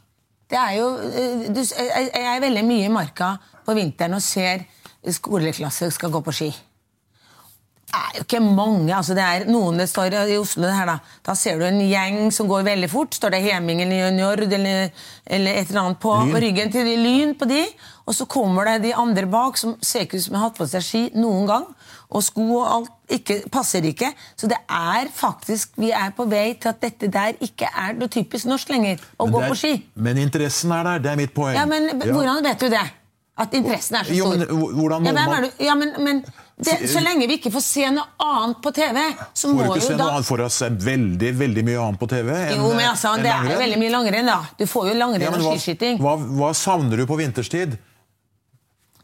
Det 0.50 0.58
er 0.58 0.76
jo, 0.80 0.88
eh, 1.06 1.46
jeg 1.54 2.26
er 2.34 2.42
veldig 2.42 2.66
mye 2.66 2.88
i 2.88 2.92
marka 2.92 3.34
på 3.66 3.76
vinteren 3.78 4.18
og 4.18 4.24
ser 4.24 4.66
skoleklasser 5.06 5.92
skal 5.94 6.12
gå 6.12 6.22
på 6.26 6.34
ski. 6.34 6.50
Er 7.90 8.18
jo 8.18 8.22
ikke 8.22 8.40
mange. 8.40 8.92
altså 8.94 9.14
det 9.18 9.22
er 9.24 9.44
Noen 9.50 9.78
det 9.80 9.88
står 9.90 10.14
i 10.30 10.36
Oslo 10.38 10.62
det 10.62 10.74
her 10.76 10.86
da, 10.86 10.98
da 11.26 11.34
ser 11.34 11.58
du 11.58 11.64
en 11.66 11.80
gjeng 11.82 12.30
som 12.32 12.46
går 12.50 12.62
veldig 12.68 12.90
fort. 12.90 13.14
Står 13.16 13.30
det 13.34 13.40
Heming 13.42 13.82
eller 13.82 14.10
Njord 14.14 14.44
eller, 14.46 14.90
eller 15.26 15.50
et 15.58 15.70
eller 15.70 15.80
annet 15.82 16.00
på, 16.02 16.12
på 16.30 16.42
ryggen 16.44 16.70
til 16.70 16.84
de 16.86 16.96
Lyn 17.00 17.34
på 17.34 17.48
de. 17.50 17.64
Og 18.06 18.14
så 18.14 18.26
kommer 18.30 18.64
det 18.66 18.76
de 18.88 18.92
andre 18.98 19.26
bak 19.30 19.58
som 19.58 19.76
ser 19.82 20.06
ikke 20.06 20.18
ut 20.18 20.24
som 20.28 20.34
har 20.38 20.48
hatt 20.48 20.58
på 20.58 20.66
seg 20.70 20.82
ski 20.86 21.02
noen 21.18 21.46
gang. 21.50 21.66
Og 22.10 22.22
sko 22.26 22.42
og 22.58 22.64
alt 22.66 22.90
ikke, 23.14 23.40
passer 23.54 23.84
ikke. 23.86 24.08
Så 24.38 24.48
det 24.50 24.58
er 24.66 25.10
faktisk, 25.14 25.76
vi 25.78 25.92
er 25.94 26.10
på 26.16 26.26
vei 26.30 26.54
til 26.58 26.72
at 26.72 26.80
dette 26.82 27.10
der 27.10 27.36
ikke 27.42 27.68
er 27.70 27.94
noe 27.98 28.10
typisk 28.10 28.46
norsk 28.50 28.70
lenger. 28.74 28.98
Å 29.18 29.26
Men 29.28 29.34
gå 29.34 29.42
er- 29.44 29.48
på 29.52 29.58
ski. 29.60 29.74
Men 29.94 30.18
interessen 30.18 30.72
er 30.74 30.82
der, 30.88 30.98
det 31.06 31.12
er 31.12 31.20
mitt 31.22 31.34
poeng. 31.34 31.54
Ja, 31.54 31.66
men 31.66 31.86
Ja. 31.90 32.10
Hvordan 32.14 32.42
vet 32.46 32.58
du 32.60 32.68
det? 32.70 32.86
At 33.40 33.54
interessen 33.54 33.96
er 33.96 34.04
så 34.04 34.12
Jo, 34.12 34.26
stor? 34.26 34.36
men 34.36 34.74
hvordan 34.76 35.02
må 35.02 35.06
ja, 35.06 35.26
man-? 35.26 35.50
Ja, 35.58 35.74
men, 35.74 35.94
men 36.04 36.24
det, 36.64 36.76
Så 36.92 37.00
lenge 37.02 37.26
vi 37.26 37.36
ikke 37.38 37.52
får 37.54 37.62
se 37.64 37.90
noe 37.90 38.06
annet 38.20 38.60
på 38.62 38.72
TV, 38.76 38.98
så 39.34 39.48
Får 39.48 39.54
må 39.54 39.62
du 39.62 39.68
ikke 39.70 39.80
jo 39.80 39.86
se 39.88 39.96
da 39.96 40.04
noe 40.04 40.14
annet 40.18 40.26
for 40.30 40.40
oss 40.46 40.60
er 40.62 40.70
veldig 40.70 41.30
veldig 41.38 41.64
mye 41.64 41.80
annet 41.88 42.00
på 42.00 42.08
TV 42.08 42.30
enn 42.36 42.56
Jo, 42.56 42.72
men 42.74 42.86
altså, 42.90 43.14
en 43.16 43.22
Det 43.22 43.30
er 43.32 43.38
langrenn? 43.42 43.58
veldig 43.64 43.78
mye 43.84 43.94
langrenn, 43.96 44.26
da. 44.26 44.40
Du 44.58 44.66
får 44.66 44.88
jo 44.92 44.94
langrenn 45.00 45.22
Ja, 45.22 45.30
og 45.36 45.54
skiskyting. 45.56 45.98
hva, 46.02 46.16
hva 46.16 46.50
savner 46.54 46.96
du 46.96 47.06
på 47.06 47.16
vinterstid? 47.20 47.78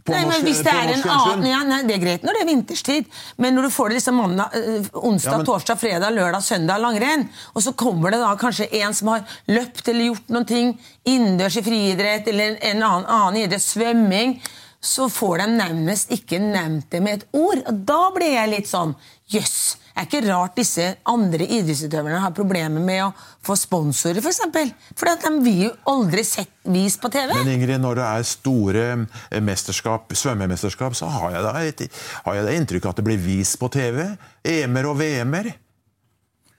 På 0.06 0.12
Nei, 0.14 0.20
men 0.30 0.44
hvis 0.46 0.60
det 0.62 0.70
er 0.70 0.92
en 0.94 1.00
annen, 1.10 1.46
ja, 1.50 1.62
nei, 1.66 1.80
Det 1.82 1.96
er 1.96 2.02
greit 2.04 2.22
når 2.22 2.36
det 2.36 2.42
er 2.44 2.46
vinterstid, 2.52 3.06
men 3.42 3.56
når 3.56 3.62
du 3.66 3.70
får 3.74 3.88
det 3.90 3.96
liksom 3.98 4.14
mandag, 4.20 4.52
øh, 4.54 4.84
onsdag, 5.02 5.32
Ja, 5.32 5.36
men- 5.38 5.46
torsdag, 5.46 5.78
fredag, 5.80 6.12
lørdag, 6.14 6.42
søndag 6.46 6.78
langrenn, 6.80 7.28
og 7.56 7.62
så 7.62 7.72
kommer 7.74 8.12
det 8.14 8.20
da 8.20 8.36
kanskje 8.36 8.68
en 8.84 8.94
som 8.94 9.08
har 9.08 9.24
løpt 9.48 9.88
eller 9.88 10.04
gjort 10.12 10.28
noen 10.30 10.46
ting 10.46 10.78
innendørs 11.04 11.56
i 11.58 11.62
friidrett 11.62 12.28
eller 12.28 12.56
en 12.62 12.82
annen, 12.82 13.04
annen 13.08 13.36
idrett, 13.42 13.60
svømming, 13.66 14.40
så 14.86 15.08
får 15.10 15.42
de 15.42 15.48
nærmest 15.56 16.12
ikke 16.14 16.38
nevnt 16.42 16.90
det 16.94 17.02
med 17.02 17.18
et 17.18 17.26
ord. 17.36 17.62
Og 17.66 17.82
da 17.88 18.00
blir 18.14 18.36
jeg 18.36 18.52
litt 18.52 18.70
sånn 18.70 18.94
Jøss. 19.26 19.74
Det 19.96 20.02
er 20.02 20.06
ikke 20.06 20.26
rart 20.28 20.58
disse 20.58 20.84
andre 21.08 21.46
idrettsutøverne 21.56 22.20
har 22.22 22.34
problemer 22.36 22.82
med 22.84 23.00
å 23.06 23.08
få 23.42 23.56
sponsorer, 23.58 24.20
f.eks. 24.20 24.38
For, 24.44 24.52
eksempel. 24.52 24.70
for 24.94 25.10
de 25.24 25.30
vil 25.42 25.62
jo 25.64 25.70
aldri 25.90 26.22
sett 26.28 26.52
vis 26.68 26.98
på 27.00 27.10
TV. 27.10 27.32
Men 27.32 27.50
Ingrid, 27.56 27.80
når 27.82 27.98
det 27.98 28.06
er 28.06 28.28
store 28.28 28.84
eh, 28.92 29.40
mesterskap, 29.42 30.12
svømmemesterskap, 30.14 30.94
så 30.94 31.08
har 31.10 31.38
jeg, 31.38 31.46
da 31.48 31.56
har 31.56 32.38
jeg 32.38 32.46
da 32.46 32.54
inntrykk 32.54 32.86
av 32.86 32.94
at 32.94 33.00
det 33.00 33.06
blir 33.08 33.24
vist 33.24 33.58
på 33.58 33.72
TV. 33.72 34.04
EM-er 34.46 34.90
og 34.92 35.00
VM-er. 35.00 35.56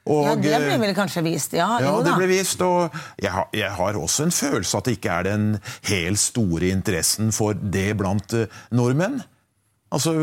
Og, 0.08 0.24
ja, 0.24 0.36
det 0.40 0.60
blir 0.64 0.76
eh, 0.76 0.82
vel 0.82 0.94
kanskje 0.96 1.24
vist. 1.26 1.56
Ja, 1.58 1.68
Ja, 1.84 1.94
det 2.06 2.14
blir 2.16 2.30
vist, 2.32 2.62
og 2.64 2.94
jeg 3.22 3.32
har, 3.34 3.50
jeg 3.54 3.72
har 3.76 4.00
også 4.00 4.28
en 4.28 4.32
følelse 4.36 4.80
at 4.80 4.88
det 4.88 4.98
ikke 4.98 5.18
er 5.20 5.28
den 5.28 5.48
helt 5.90 6.22
store 6.22 6.72
interessen 6.72 7.34
for 7.36 7.58
det 7.58 7.90
blant 8.00 8.34
eh, 8.38 8.48
nordmenn. 8.72 9.20
Altså, 9.92 10.14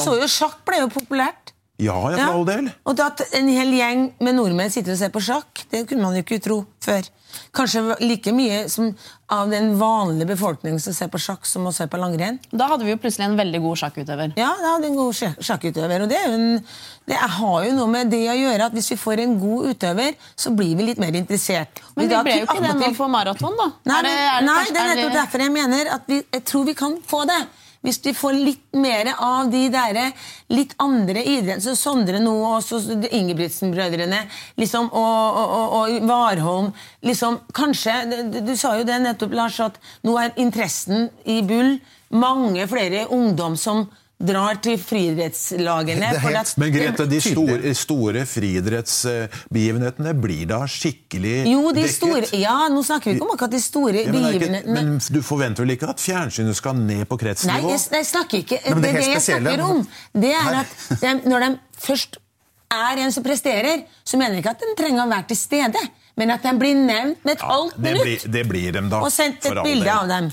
Så 0.00 0.16
jo 0.16 0.28
sjakk 0.28 0.60
ble 0.68 0.82
jo 0.82 0.90
populært. 0.92 1.54
Ja, 1.80 1.96
ja, 2.12 2.26
for 2.26 2.40
all 2.40 2.44
del. 2.48 2.68
Og 2.86 3.00
at 3.00 3.22
en 3.38 3.48
hel 3.48 3.72
gjeng 3.72 4.10
med 4.20 4.36
nordmenn 4.36 4.70
sitter 4.72 4.92
og 4.92 4.98
ser 5.00 5.12
på 5.14 5.22
sjakk, 5.24 5.64
det 5.72 5.86
kunne 5.88 6.02
man 6.04 6.14
jo 6.18 6.22
ikke 6.24 6.40
tro 6.44 6.58
før. 6.84 7.08
Kanskje 7.54 7.94
like 8.02 8.32
mye 8.34 8.64
som 8.68 8.88
av 9.30 9.50
den 9.52 9.76
vanlige 9.78 10.26
befolkningen 10.32 10.80
som 10.82 10.92
ser 10.96 11.06
på 11.12 11.18
sjakk, 11.22 11.44
som 11.46 11.68
å 11.68 11.72
se 11.72 11.86
på 11.86 12.00
langrenn. 12.02 12.40
Da 12.50 12.66
hadde 12.72 12.82
vi 12.84 12.90
jo 12.90 12.98
plutselig 12.98 13.28
en 13.28 13.36
veldig 13.38 13.60
god 13.62 13.78
sjakkutøver. 13.84 14.32
Ja, 14.40 14.48
da 14.58 14.72
hadde 14.74 14.88
en 14.90 14.98
god 14.98 15.14
sjakkutøver. 15.38 16.02
Og 16.02 16.10
det, 16.10 16.18
er 16.18 16.26
jo 16.26 16.40
en, 16.40 16.64
det 17.06 17.20
har 17.36 17.64
jo 17.68 17.76
noe 17.78 17.86
med 17.94 18.10
det 18.10 18.24
å 18.32 18.34
gjøre 18.34 18.66
at 18.66 18.74
hvis 18.74 18.90
vi 18.96 18.98
får 18.98 19.22
en 19.24 19.38
god 19.40 19.70
utøver, 19.76 20.18
så 20.34 20.50
blir 20.58 20.74
vi 20.80 20.88
litt 20.90 20.98
mer 21.02 21.14
interessert. 21.22 21.80
Men 21.94 22.08
vi 22.10 22.16
vi 22.16 22.22
ble 22.26 22.36
jo 22.40 22.48
ikke 22.50 22.66
det 22.66 22.74
nå 22.82 22.92
for 22.98 23.14
maraton, 23.14 23.54
da. 23.62 23.70
Nei, 23.92 23.98
Er 24.00 24.02
det- 24.02 24.18
er 24.18 24.40
det 24.40 24.46
nei 24.50 24.64
det 24.66 24.76
er 24.76 24.82
er 24.82 24.94
nettopp 24.94 25.12
det- 25.14 25.20
derfor 25.22 25.38
jeg 25.46 25.52
mener 25.60 25.94
at 25.94 26.02
vi, 26.10 26.22
jeg 26.34 26.44
tror 26.44 26.64
vi 26.66 26.74
kan 26.74 26.98
få 27.06 27.24
det. 27.30 27.40
Hvis 27.80 28.00
vi 28.04 28.12
får 28.12 28.36
litt 28.36 28.76
mer 28.76 29.08
av 29.16 29.48
de 29.52 29.62
der 29.72 29.98
litt 30.52 30.74
andre 30.82 31.22
idrettene, 31.24 31.62
så 31.64 31.72
Sondre 31.78 32.20
nå 32.20 32.34
og 32.44 33.08
Ingebrigtsen-brødrene 33.08 34.20
liksom, 34.60 34.90
og, 34.92 35.38
og, 35.40 35.78
og, 35.78 35.94
Warholm 36.10 36.68
liksom, 37.06 37.40
Kanskje 37.56 37.94
du 38.44 38.52
sa 38.58 38.74
jo 38.76 38.84
det 38.88 39.00
nettopp, 39.00 39.32
Lars, 39.32 39.56
at 39.64 39.80
nå 40.04 40.18
er 40.20 40.36
interessen 40.36 41.08
i 41.24 41.40
Bull. 41.46 41.78
Mange 42.10 42.66
flere 42.68 43.06
ungdom 43.14 43.56
som 43.56 43.86
drar 44.20 44.58
til 44.60 44.76
friidrettslagene. 44.76 46.10
Men 46.60 46.72
Grete, 46.74 47.06
de 47.08 47.20
store, 47.24 47.72
store 47.78 48.24
friidrettsbegivenhetene 48.28 50.12
blir 50.20 50.46
da 50.50 50.58
skikkelig 50.68 51.36
jo, 51.48 51.62
de 51.72 51.80
dekket? 51.82 51.94
store, 51.96 52.28
ja, 52.40 52.56
Nå 52.72 52.82
snakker 52.86 53.10
vi 53.10 53.16
ikke 53.16 53.26
om 53.28 53.34
akkurat 53.34 53.54
de 53.54 53.60
store 53.64 54.04
Ja, 54.04 54.12
men, 54.12 54.20
ikke, 54.28 54.32
begivenhetene. 54.38 54.74
men 54.76 54.98
du 55.16 55.20
forventer 55.24 55.64
vel 55.64 55.74
ikke 55.76 55.88
at 55.94 56.02
fjernsynet 56.04 56.58
skal 56.58 56.76
ned 56.78 57.06
på 57.08 57.16
Nei, 57.16 57.22
kretsnivå? 57.24 57.72
jeg, 57.72 57.80
jeg 57.96 58.08
snakker 58.10 58.42
ikke 58.44 58.60
Nei, 58.66 58.74
det, 58.84 58.92
det 58.98 59.06
jeg 59.08 59.24
snakker 59.28 59.64
om, 59.66 59.84
det 60.26 60.34
er 60.36 60.60
at 60.62 60.76
de, 61.00 61.14
når 61.32 61.46
de 61.46 61.50
først 61.80 62.20
er 62.70 63.00
en 63.02 63.10
som 63.10 63.24
presterer, 63.26 63.86
så 64.06 64.18
mener 64.20 64.36
jeg 64.38 64.44
ikke 64.44 64.52
at 64.54 64.60
de 64.62 64.74
trenger 64.78 65.02
å 65.02 65.10
være 65.10 65.26
til 65.32 65.38
stede, 65.40 65.80
men 66.20 66.30
at 66.36 66.44
de 66.44 66.52
blir 66.60 66.76
nevnt 66.78 67.24
med 67.26 67.32
et 67.34 67.40
Ja, 67.42 67.48
halvt 67.50 67.74
det, 67.80 67.82
minutt. 67.88 68.04
blir, 68.04 68.32
det 68.36 68.44
blir 68.52 68.72
de 68.76 68.82
da. 68.92 69.00
og 69.02 69.10
sendt 69.10 69.48
et 69.48 69.58
bilde 69.64 69.90
av 69.90 70.06
dem. 70.12 70.28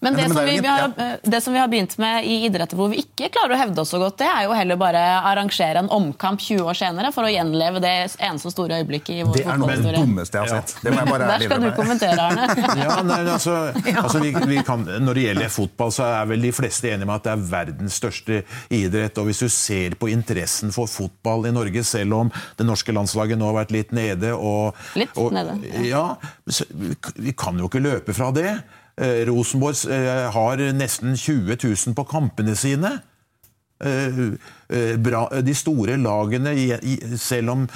Men 0.00 0.14
det, 0.16 0.22
Ja, 0.22 0.28
men 0.28 0.36
som 0.36 0.46
det 0.46 0.60
vi, 0.60 0.66
har, 0.66 0.78
ja. 0.78 1.04
har, 1.04 1.18
det 1.22 1.40
som 1.44 1.52
vi 1.52 1.58
har 1.58 1.68
begynt 1.68 1.98
med 2.00 2.24
i 2.24 2.36
idretter 2.46 2.78
hvor 2.78 2.88
vi 2.88 3.02
ikke 3.02 3.28
klarer 3.34 3.52
å 3.52 3.58
hevde 3.60 3.82
oss 3.82 3.90
så 3.92 3.98
godt, 4.00 4.16
det 4.22 4.28
er 4.30 4.46
jo 4.46 4.54
heller 4.56 4.78
bare 4.80 5.00
arrangere 5.28 5.82
en 5.82 5.90
omkamp 5.92 6.40
20 6.40 6.64
år 6.72 6.78
senere 6.78 7.10
for 7.12 7.28
å 7.28 7.32
gjenleve 7.32 7.82
det 7.84 7.92
eneste 8.16 8.52
store 8.54 8.78
øyeblikket 8.80 9.12
i 9.18 9.26
vår 9.28 9.36
Det 9.36 9.44
er 9.44 9.60
noe 9.60 9.74
av 9.76 9.84
det 9.84 9.94
dummeste 9.98 10.40
jeg 10.40 10.48
har 10.48 10.62
sett. 10.62 10.80
Det 10.80 10.94
må 10.94 11.02
jeg 11.02 11.12
bare 11.12 11.28
Der 11.28 11.44
skal 11.44 11.60
du 11.60 11.66
med. 11.68 11.76
kommentere, 11.76 12.28
Arne. 12.30 12.48
Ja, 12.80 12.96
nei, 13.04 13.20
altså, 13.28 13.56
altså 14.04 14.22
vi, 14.24 14.32
vi 14.54 14.62
kan, 14.64 14.86
Når 15.04 15.18
det 15.20 15.26
gjelder 15.26 15.52
fotball, 15.52 15.92
så 15.92 16.08
er 16.08 16.32
vel 16.32 16.48
de 16.48 16.54
fleste 16.56 16.94
enige 16.94 17.10
med 17.10 17.16
at 17.18 17.28
det 17.28 17.34
er 17.34 17.46
verdens 17.52 18.00
største 18.00 18.42
idrett. 18.72 19.20
og 19.20 19.28
Hvis 19.28 19.44
du 19.44 19.48
ser 19.52 19.98
på 20.00 20.08
interessen 20.12 20.72
for 20.72 20.88
fotball 20.88 21.50
i 21.50 21.52
Norge, 21.54 21.84
selv 21.84 22.16
om 22.22 22.32
det 22.56 22.64
norske 22.64 22.94
landslaget 22.96 23.40
nå 23.40 23.52
har 23.52 23.60
vært 23.62 23.76
litt 23.76 23.92
nede 23.96 24.32
og, 24.32 24.78
Litt 24.96 25.16
og, 25.20 25.34
nede, 25.36 25.58
Ja, 25.84 26.14
vi, 26.48 26.94
vi 27.28 27.36
kan 27.36 27.60
jo 27.60 27.68
ikke 27.68 27.84
løpe 27.84 28.16
fra 28.16 28.32
det. 28.32 28.54
Eh, 29.00 29.24
Rosenborg 29.28 29.86
eh, 29.88 30.26
har 30.32 30.60
nesten 30.76 31.16
20 31.16 31.56
000 31.64 31.96
på 31.96 32.04
kampene 32.04 32.56
sine. 32.56 32.98
Eh, 34.70 34.90
eh, 34.90 34.96
bra, 34.96 35.26
de 35.42 35.54
store 35.54 35.96
lagene, 36.00 36.54
selv 37.18 37.54
om 37.54 37.66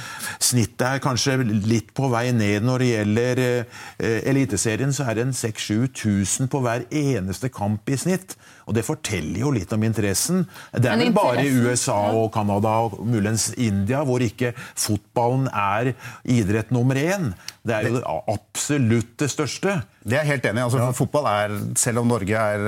snittet 0.42 0.86
er 0.88 1.02
kanskje 1.02 1.38
litt 1.44 1.92
på 1.96 2.08
vei 2.12 2.28
ned 2.36 2.64
når 2.66 2.84
det 2.84 2.90
gjelder 2.90 3.42
eh, 3.44 4.18
Eliteserien, 4.30 4.94
så 4.94 5.08
er 5.08 5.18
det 5.18 5.28
en 5.28 5.36
6000-7000 5.36 6.50
på 6.52 6.62
hver 6.64 6.86
eneste 6.90 7.50
kamp 7.52 7.90
i 7.90 7.98
snitt. 8.00 8.36
Og 8.64 8.76
det 8.76 8.86
forteller 8.86 9.42
jo 9.42 9.50
litt 9.52 9.72
om 9.76 9.82
interessen. 9.84 10.46
Det 10.72 10.88
er 10.88 10.96
vel 10.96 11.12
bare 11.12 11.42
i 11.44 11.50
USA 11.52 11.98
og 12.16 12.30
Canada 12.32 12.78
og 12.86 12.96
muligens 13.04 13.50
India 13.60 14.00
hvor 14.08 14.24
ikke 14.24 14.54
fotballen 14.56 15.50
er 15.50 15.92
idrett 16.24 16.72
nummer 16.72 16.96
én. 16.96 17.34
Det 17.64 17.76
er 17.76 17.90
jo 17.90 17.98
det 17.98 18.06
absolutt 18.32 19.18
det 19.20 19.28
største. 19.32 19.76
Det 20.04 20.16
er 20.16 20.24
jeg 20.24 20.32
helt 20.34 20.48
enig 20.48 20.62
i. 20.62 20.64
Altså, 20.64 20.80
ja. 20.80 20.88
Fotball 20.96 21.28
er, 21.28 21.58
selv 21.80 22.00
om 22.02 22.08
Norge 22.08 22.40
er 22.40 22.64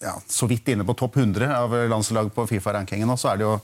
ja, 0.00 0.14
så 0.28 0.48
vidt 0.50 0.68
inne 0.72 0.84
på 0.88 0.96
topp 0.96 1.16
100 1.20 1.48
av 1.56 1.76
landslag 1.92 2.28
på 2.36 2.46
Fifa-rankingen, 2.80 3.08
nå, 3.08 3.16
så 3.18 3.32
er 3.32 3.40
det 3.40 3.46
jo 3.46 3.58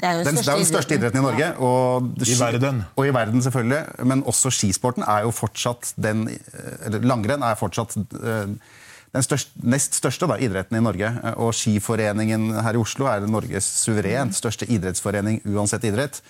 Det 0.00 0.08
er 0.08 0.12
jo 0.18 0.24
den, 0.26 0.36
det 0.36 0.48
er 0.48 0.56
den 0.58 0.66
største 0.66 0.94
idretten 0.96 1.20
i 1.20 1.24
Norge. 1.24 1.48
Og, 1.62 2.12
I 2.26 2.38
verden. 2.38 2.84
Og 2.96 3.06
i 3.06 3.14
verden, 3.14 3.42
selvfølgelig. 3.42 4.04
Men 4.04 4.22
også 4.26 4.50
skisporten 4.50 5.04
er 5.06 5.22
jo 5.22 5.30
fortsatt 5.30 5.94
den 5.96 6.28
eh, 6.28 6.86
Eller 6.86 7.04
langrenn 7.06 7.42
er 7.42 7.58
fortsatt 7.58 7.96
eh, 7.96 8.54
den 9.12 9.22
største, 9.22 9.52
nest 9.62 9.94
største 9.94 10.26
da, 10.26 10.38
idretten 10.40 10.78
i 10.78 10.82
Norge. 10.82 11.12
Og 11.36 11.52
Skiforeningen 11.54 12.50
her 12.64 12.74
i 12.74 12.80
Oslo 12.80 13.06
er 13.06 13.26
Norges 13.28 13.68
suverent 13.82 14.34
største 14.34 14.66
idrettsforening 14.66 15.42
uansett 15.44 15.84
idrett. 15.84 16.22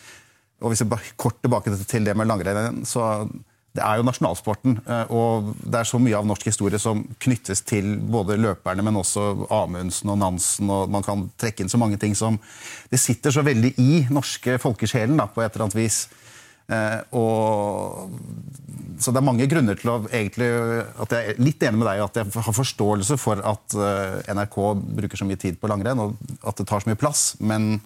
Og 0.63 0.73
hvis 0.73 0.83
vi 0.83 0.91
bare 0.91 1.15
kort 1.17 1.39
tilbake 1.43 1.73
til 1.87 2.05
det 2.05 2.17
med 2.19 2.29
langrenn, 2.29 2.83
så 2.87 3.25
det 3.73 3.81
er 3.81 3.99
jo 3.99 4.05
nasjonalsporten. 4.05 4.81
eh, 4.87 5.05
Og 5.11 5.55
det 5.65 5.81
er 5.81 5.89
så 5.89 5.99
mye 5.99 6.17
av 6.19 6.27
norsk 6.29 6.45
historie 6.51 6.79
som 6.79 7.05
knyttes 7.19 7.65
til 7.65 7.97
både 7.97 8.37
løperne, 8.37 8.85
men 8.85 8.99
også 9.01 9.47
Amundsen 9.51 10.13
og 10.13 10.19
Nansen. 10.19 10.71
og 10.71 10.91
Man 10.91 11.03
kan 11.03 11.31
trekke 11.39 11.65
inn 11.65 11.73
så 11.73 11.79
mange 11.81 11.99
ting 11.99 12.15
som 12.15 12.39
Det 12.91 13.01
sitter 13.01 13.31
så 13.31 13.43
veldig 13.43 13.75
i 13.79 14.07
norske 14.11 14.59
folkesjelen 14.59 15.17
da, 15.17 15.27
på 15.27 15.41
et 15.41 15.55
eller 15.55 15.65
annet 15.65 15.79
vis. 15.81 16.09
Eh, 16.69 17.01
og, 17.17 18.11
så 19.01 19.11
det 19.11 19.19
er 19.19 19.27
mange 19.27 19.49
grunner 19.51 19.75
til 19.75 19.91
å 19.91 19.97
egentlig, 20.13 20.49
at 21.01 21.11
jeg 21.11 21.33
er 21.33 21.41
litt 21.43 21.63
enig 21.63 21.81
med 21.81 21.89
deg 21.89 22.05
at 22.05 22.21
jeg 22.21 22.45
har 22.45 22.55
forståelse 22.55 23.17
for 23.19 23.41
at 23.41 23.75
eh, 23.75 24.35
NRK 24.37 24.59
bruker 25.01 25.17
så 25.17 25.27
mye 25.27 25.41
tid 25.41 25.59
på 25.59 25.71
langrenn, 25.73 25.99
og 25.99 26.17
at 26.45 26.61
det 26.61 26.69
tar 26.69 26.85
så 26.85 26.93
mye 26.93 27.01
plass. 27.01 27.35
Men 27.41 27.81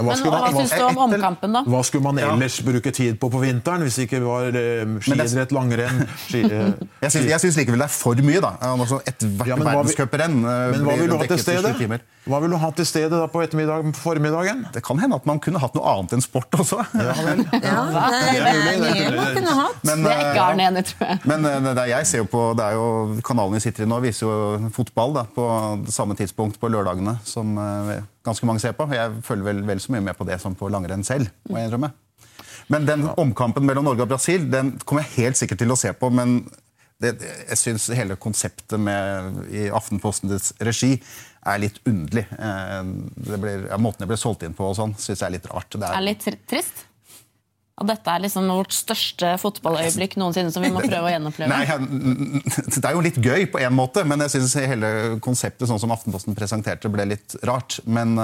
hva 0.00 0.12
Men 0.12 0.16
skulle 0.20 0.32
hva 0.36 0.50
man- 0.52 0.56
syns 0.66 0.74
du 0.76 0.84
om 0.86 0.98
omkampen, 1.06 1.52
da? 1.56 1.62
Hva 1.66 1.82
skulle 1.84 2.04
man 2.04 2.18
ellers 2.18 2.60
bruke 2.66 2.92
tid 2.92 3.18
på 3.20 3.30
på 3.32 3.40
vinteren, 3.42 3.82
hvis 3.86 3.96
det 3.96 4.06
ikke 4.08 4.20
var 4.24 4.48
eh, 4.56 4.84
skiidrett, 5.00 5.52
langrenn 5.56 6.02
ski, 6.28 6.42
eh, 6.44 6.72
jeg 7.02 7.10
syns, 7.16 7.26
jeg 7.30 7.40
syns 7.46 7.56
likevel 7.62 7.80
det 7.84 7.88
er 7.88 7.94
for 7.96 8.14
mye, 8.26 8.40
da. 8.44 8.52
Altså, 8.72 9.00
Ethvert 9.06 9.48
Ja, 9.50 9.56
men 9.56 9.66
verdenscuprenn 9.70 10.36
eh, 10.44 10.76
Men 10.76 10.84
hva 10.86 10.96
vil 11.00 11.08
du 11.10 11.16
ha 11.16 11.26
til 11.30 11.38
stedet? 11.42 12.02
Hva 12.26 12.40
vil 12.42 12.50
du 12.50 12.56
ha 12.58 12.70
til 12.74 12.86
stedet 12.88 13.12
da 13.14 13.26
på 13.30 13.42
ettermiddag, 13.44 13.84
formiddagen? 13.94 14.64
Det 14.74 14.82
kan 14.82 14.98
hende 14.98 15.14
at 15.20 15.26
man 15.30 15.38
kunne 15.38 15.60
hatt 15.62 15.76
noe 15.78 15.86
annet 15.92 16.16
enn 16.16 16.24
sport 16.24 16.50
også. 16.58 16.80
Ja 16.98 17.14
vel. 17.22 17.44
Ja, 17.66 17.84
det 17.86 18.32
Det 18.32 18.40
er 18.40 18.56
mulig, 18.56 18.80
det. 18.82 18.96
mye 18.96 19.16
man 19.20 19.36
kunne 19.36 19.54
hatt. 19.60 19.84
Men, 19.86 20.02
Det 20.02 20.10
er 20.12 20.24
ikke 20.24 20.40
eh, 20.40 20.46
Arne 20.48 20.66
enig, 20.70 20.82
tror 20.90 21.06
jeg. 21.12 21.20
Men 21.30 21.46
eh, 21.46 21.60
det 21.68 21.76
er, 21.84 21.92
jeg 21.94 22.06
ser 22.10 22.18
jo 22.24 22.26
på, 22.32 22.42
det 22.58 22.64
er 22.66 22.74
jo, 22.80 22.86
kanalen 23.26 23.54
vi 23.56 23.62
sitter 23.62 23.86
i 23.86 23.90
nå, 23.90 24.00
viser 24.02 24.26
jo 24.26 24.70
fotball 24.74 25.14
da, 25.20 25.24
på 25.36 25.46
det 25.86 25.94
samme 25.94 26.16
tidspunkt 26.18 26.58
på 26.62 26.70
lørdagene 26.72 27.16
som 27.24 27.54
eh, 27.62 28.02
ganske 28.26 28.48
mange 28.48 28.62
ser 28.62 28.74
på. 28.76 28.88
Jeg 28.94 29.22
følger 29.26 29.46
vel, 29.50 29.62
vel 29.68 29.80
så 29.82 29.94
mye 29.94 30.04
med 30.10 30.18
på 30.18 30.26
det 30.28 30.40
som 30.42 30.56
på 30.58 30.68
langrenn 30.72 31.06
selv, 31.06 31.30
må 31.48 31.60
jeg 31.60 31.70
innrømme. 31.70 31.92
Men 32.72 32.86
den 32.88 33.06
omkampen 33.14 33.66
mellom 33.66 33.86
Norge 33.86 34.02
og 34.04 34.10
Brasil 34.10 34.48
den 34.50 34.74
kommer 34.84 35.06
jeg 35.06 35.26
helt 35.26 35.38
sikkert 35.38 35.62
til 35.62 35.72
å 35.74 35.78
se 35.78 35.92
på. 35.94 36.10
Men 36.14 36.40
det, 37.02 37.14
jeg 37.50 37.60
syns 37.60 37.86
hele 37.94 38.16
konseptet 38.20 38.80
med, 38.80 39.40
i 39.52 39.66
Aftenpostens 39.74 40.52
regi 40.64 40.94
er 41.46 41.60
litt 41.62 41.78
underlig. 41.86 42.24
Eh, 42.32 42.92
Det 43.30 43.40
blir, 43.42 43.66
ja, 43.70 43.78
måten 43.78 44.02
det 44.04 44.10
ble 44.10 44.18
solgt 44.20 44.42
inn 44.46 44.56
på 44.56 44.66
og 44.70 44.76
sånn, 44.78 44.96
syns 44.98 45.20
jeg 45.20 45.28
er 45.28 45.36
litt 45.36 45.48
rart. 45.52 45.70
Det 45.76 45.90
er 45.92 46.06
litt 46.06 46.26
trist. 46.50 46.86
Og 47.76 47.88
dette 47.90 48.08
er 48.08 48.22
liksom 48.24 48.48
vårt 48.48 48.72
største 48.72 49.34
fotballøyeblikk 49.42 50.16
noensinne 50.16 50.52
som 50.54 50.64
vi 50.64 50.70
må 50.72 50.80
prøve 50.80 51.10
å 51.10 51.12
gjenoppleve. 51.12 51.52
Nei, 51.52 51.66
Det 52.72 52.80
er 52.80 52.96
jo 52.96 53.04
litt 53.04 53.20
gøy 53.20 53.44
på 53.52 53.60
en 53.60 53.76
måte, 53.76 54.04
men 54.08 54.24
jeg 54.24 54.38
syns 54.38 54.56
hele 54.64 54.90
konseptet 55.24 55.68
sånn 55.68 55.82
som 55.82 55.92
Aftenposten 55.92 56.36
presenterte, 56.38 56.88
ble 56.92 57.04
litt 57.12 57.36
rart. 57.44 57.76
Men 57.84 58.16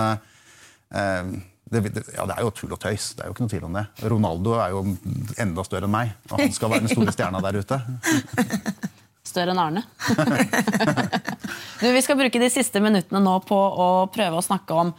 det, 1.73 1.81
det, 1.89 2.03
ja, 2.17 2.27
det 2.29 2.37
er 2.37 2.45
jo 2.45 2.53
tull 2.57 2.73
og 2.75 2.81
tøys. 2.81 3.13
Det 3.17 3.25
er 3.25 3.31
jo 3.31 3.37
ikke 3.37 3.47
noe 3.47 3.53
tvil 3.53 3.69
om 3.69 3.77
det. 3.79 3.85
Ronaldo 4.13 4.57
er 4.61 4.75
jo 4.75 4.83
enda 5.41 5.65
større 5.65 5.89
enn 5.89 5.95
meg, 5.95 6.13
og 6.29 6.41
han 6.41 6.53
skal 6.53 6.73
være 6.73 6.85
den 6.85 6.93
store 6.93 7.15
stjerna 7.15 7.41
der 7.45 7.61
ute. 7.63 7.81
Større 9.33 9.55
enn 9.55 9.61
Arne. 9.63 9.85
du, 11.81 11.87
vi 11.95 12.01
skal 12.05 12.19
bruke 12.19 12.41
de 12.43 12.49
siste 12.53 12.83
minuttene 12.83 13.21
nå 13.23 13.37
på 13.47 13.57
å 13.57 13.87
prøve 14.13 14.41
å 14.41 14.45
snakke 14.45 14.77
om 14.77 14.91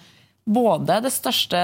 både 0.50 1.02
det 1.04 1.12
største 1.14 1.60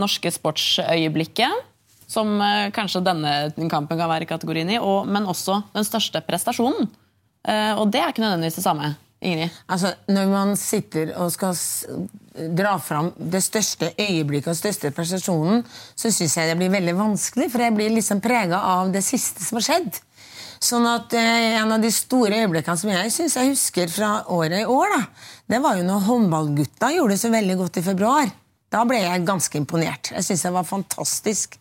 norske 0.00 0.32
sportsøyeblikket, 0.32 1.68
som 2.10 2.32
eh, 2.42 2.70
kanskje 2.74 3.04
denne 3.06 3.34
kampen 3.70 3.98
kan 3.98 4.10
være 4.10 4.28
kategorien 4.30 4.72
i, 4.74 4.80
og, 4.82 5.06
men 5.08 5.28
også 5.30 5.62
den 5.74 5.86
største 5.86 6.22
prestasjonen. 6.26 6.90
Eh, 7.46 7.72
og 7.78 7.92
det 7.92 8.02
er 8.02 8.12
ikke 8.12 8.24
nødvendigvis 8.24 8.58
det 8.60 8.66
samme. 8.66 8.94
Ingrid? 9.20 9.52
Altså, 9.68 9.92
Når 10.08 10.28
man 10.32 10.54
sitter 10.56 11.12
og 11.20 11.32
skal 11.32 11.56
dra 12.56 12.78
fram 12.80 13.10
det 13.18 13.42
største 13.44 13.92
øyeblikket 14.00 14.54
og 14.54 14.56
største 14.56 14.90
prestasjonen, 14.96 15.64
så 15.94 16.12
syns 16.12 16.38
jeg 16.38 16.48
det 16.48 16.56
blir 16.56 16.72
veldig 16.72 16.96
vanskelig, 16.96 17.50
for 17.52 17.64
jeg 17.64 17.76
blir 17.76 17.92
liksom 17.92 18.22
prega 18.24 18.62
av 18.78 18.92
det 18.94 19.04
siste 19.04 19.44
som 19.44 19.60
har 19.60 19.66
skjedd. 19.68 20.00
Sånn 20.60 20.84
at 20.88 21.14
eh, 21.16 21.56
En 21.60 21.72
av 21.72 21.80
de 21.80 21.92
store 21.92 22.42
øyeblikkene 22.42 22.80
som 22.80 22.90
jeg 22.92 23.12
synes 23.14 23.36
jeg 23.36 23.52
husker 23.52 23.92
fra 23.92 24.10
året 24.28 24.64
i 24.64 24.68
år, 24.68 24.96
da, 24.96 25.02
det 25.54 25.62
var 25.64 25.78
jo 25.78 25.86
når 25.86 26.06
håndballgutta 26.08 26.92
gjorde 26.96 27.16
det 27.16 27.22
så 27.22 27.32
veldig 27.32 27.56
godt 27.60 27.80
i 27.80 27.86
februar. 27.86 28.32
Da 28.70 28.84
ble 28.86 29.00
jeg 29.02 29.26
ganske 29.26 29.58
imponert. 29.58 30.12
Jeg 30.14 30.24
synes 30.26 30.44
det 30.46 30.52
var 30.54 30.66
fantastisk. 30.68 31.56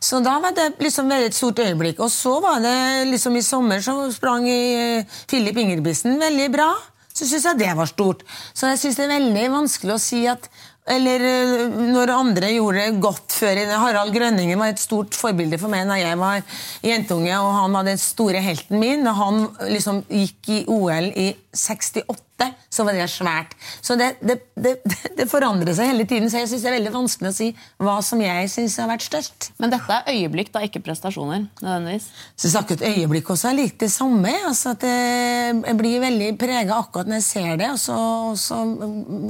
Så 0.00 0.20
da 0.24 0.36
var 0.42 0.52
det 0.56 0.74
liksom 0.82 1.08
et 1.16 1.36
stort 1.36 1.62
øyeblikk. 1.64 2.02
Og 2.04 2.12
så 2.12 2.34
var 2.44 2.60
det 2.60 3.08
liksom 3.08 3.36
i 3.36 3.44
sommer 3.44 3.80
så 3.84 3.94
sprang 4.12 4.48
eh, 4.48 5.06
Filip 5.30 5.56
Ingebrigtsen 5.56 6.20
veldig 6.20 6.50
bra. 6.52 6.68
Så 7.14 7.26
syns 7.26 7.48
jeg 7.48 7.62
det 7.62 7.72
var 7.76 7.88
stort. 7.88 8.26
Så 8.52 8.68
jeg 8.70 8.82
syns 8.82 9.00
det 9.00 9.06
er 9.06 9.16
veldig 9.16 9.46
vanskelig 9.56 9.96
å 9.96 10.02
si 10.02 10.26
at 10.30 10.50
eller 10.90 11.22
eh, 11.22 11.80
når 11.92 12.12
andre 12.14 12.52
gjorde 12.54 12.84
det 12.84 13.02
godt 13.02 13.34
før 13.36 13.60
Harald 13.82 14.14
Grønningen 14.14 14.58
var 14.60 14.72
et 14.72 14.82
stort 14.82 15.16
forbilde 15.16 15.58
for 15.60 15.72
meg 15.72 15.88
da 15.88 15.98
jeg 16.00 16.18
var 16.18 16.40
jentunge, 16.84 17.34
og 17.36 17.52
han 17.56 17.76
var 17.76 17.86
den 17.86 18.00
store 18.00 18.42
helten 18.44 18.80
min. 18.82 19.04
Da 19.06 19.14
han 19.18 19.44
liksom 19.70 20.02
gikk 20.08 20.50
i 20.50 20.60
OL 20.70 21.12
i 21.12 21.30
68, 21.56 22.29
så 22.70 22.86
var 22.86 22.96
det 22.96 23.08
svært. 23.10 23.56
Så 23.82 23.96
det, 24.00 24.12
det, 24.24 24.38
det, 24.54 24.76
det 25.18 25.26
forandrer 25.30 25.74
seg 25.76 25.90
hele 25.92 26.06
tiden, 26.08 26.30
så 26.30 26.42
jeg 26.42 26.50
syns 26.52 26.64
det 26.64 26.70
er 26.70 26.76
veldig 26.78 26.94
vanskelig 26.94 27.30
å 27.32 27.36
si 27.36 27.48
hva 27.82 27.96
som 28.04 28.22
jeg 28.24 28.50
syns 28.52 28.78
har 28.80 28.90
vært 28.90 29.06
størst. 29.06 29.50
Men 29.60 29.74
dette 29.74 29.98
er 30.00 30.12
øyeblikk, 30.14 30.52
da, 30.54 30.62
ikke 30.66 30.82
prestasjoner. 30.84 31.48
nødvendigvis. 31.60 32.10
Så 32.36 32.48
jeg 32.48 32.54
snakker 32.56 32.78
et 32.78 32.86
øyeblikk 32.94 33.30
også 33.34 33.50
er 33.50 33.58
litt 33.58 33.78
det 33.80 33.90
samme. 33.92 34.34
altså 34.46 34.74
at 34.76 34.86
Jeg 34.86 35.60
jeg 35.70 35.78
blir 35.78 36.02
veldig 36.02 36.30
prega 36.40 36.76
akkurat 36.80 37.08
når 37.10 37.20
jeg 37.20 37.26
ser 37.28 37.56
det, 37.60 37.70
og 37.70 37.80
så, 37.80 37.96
og 38.30 38.38
så 38.38 38.60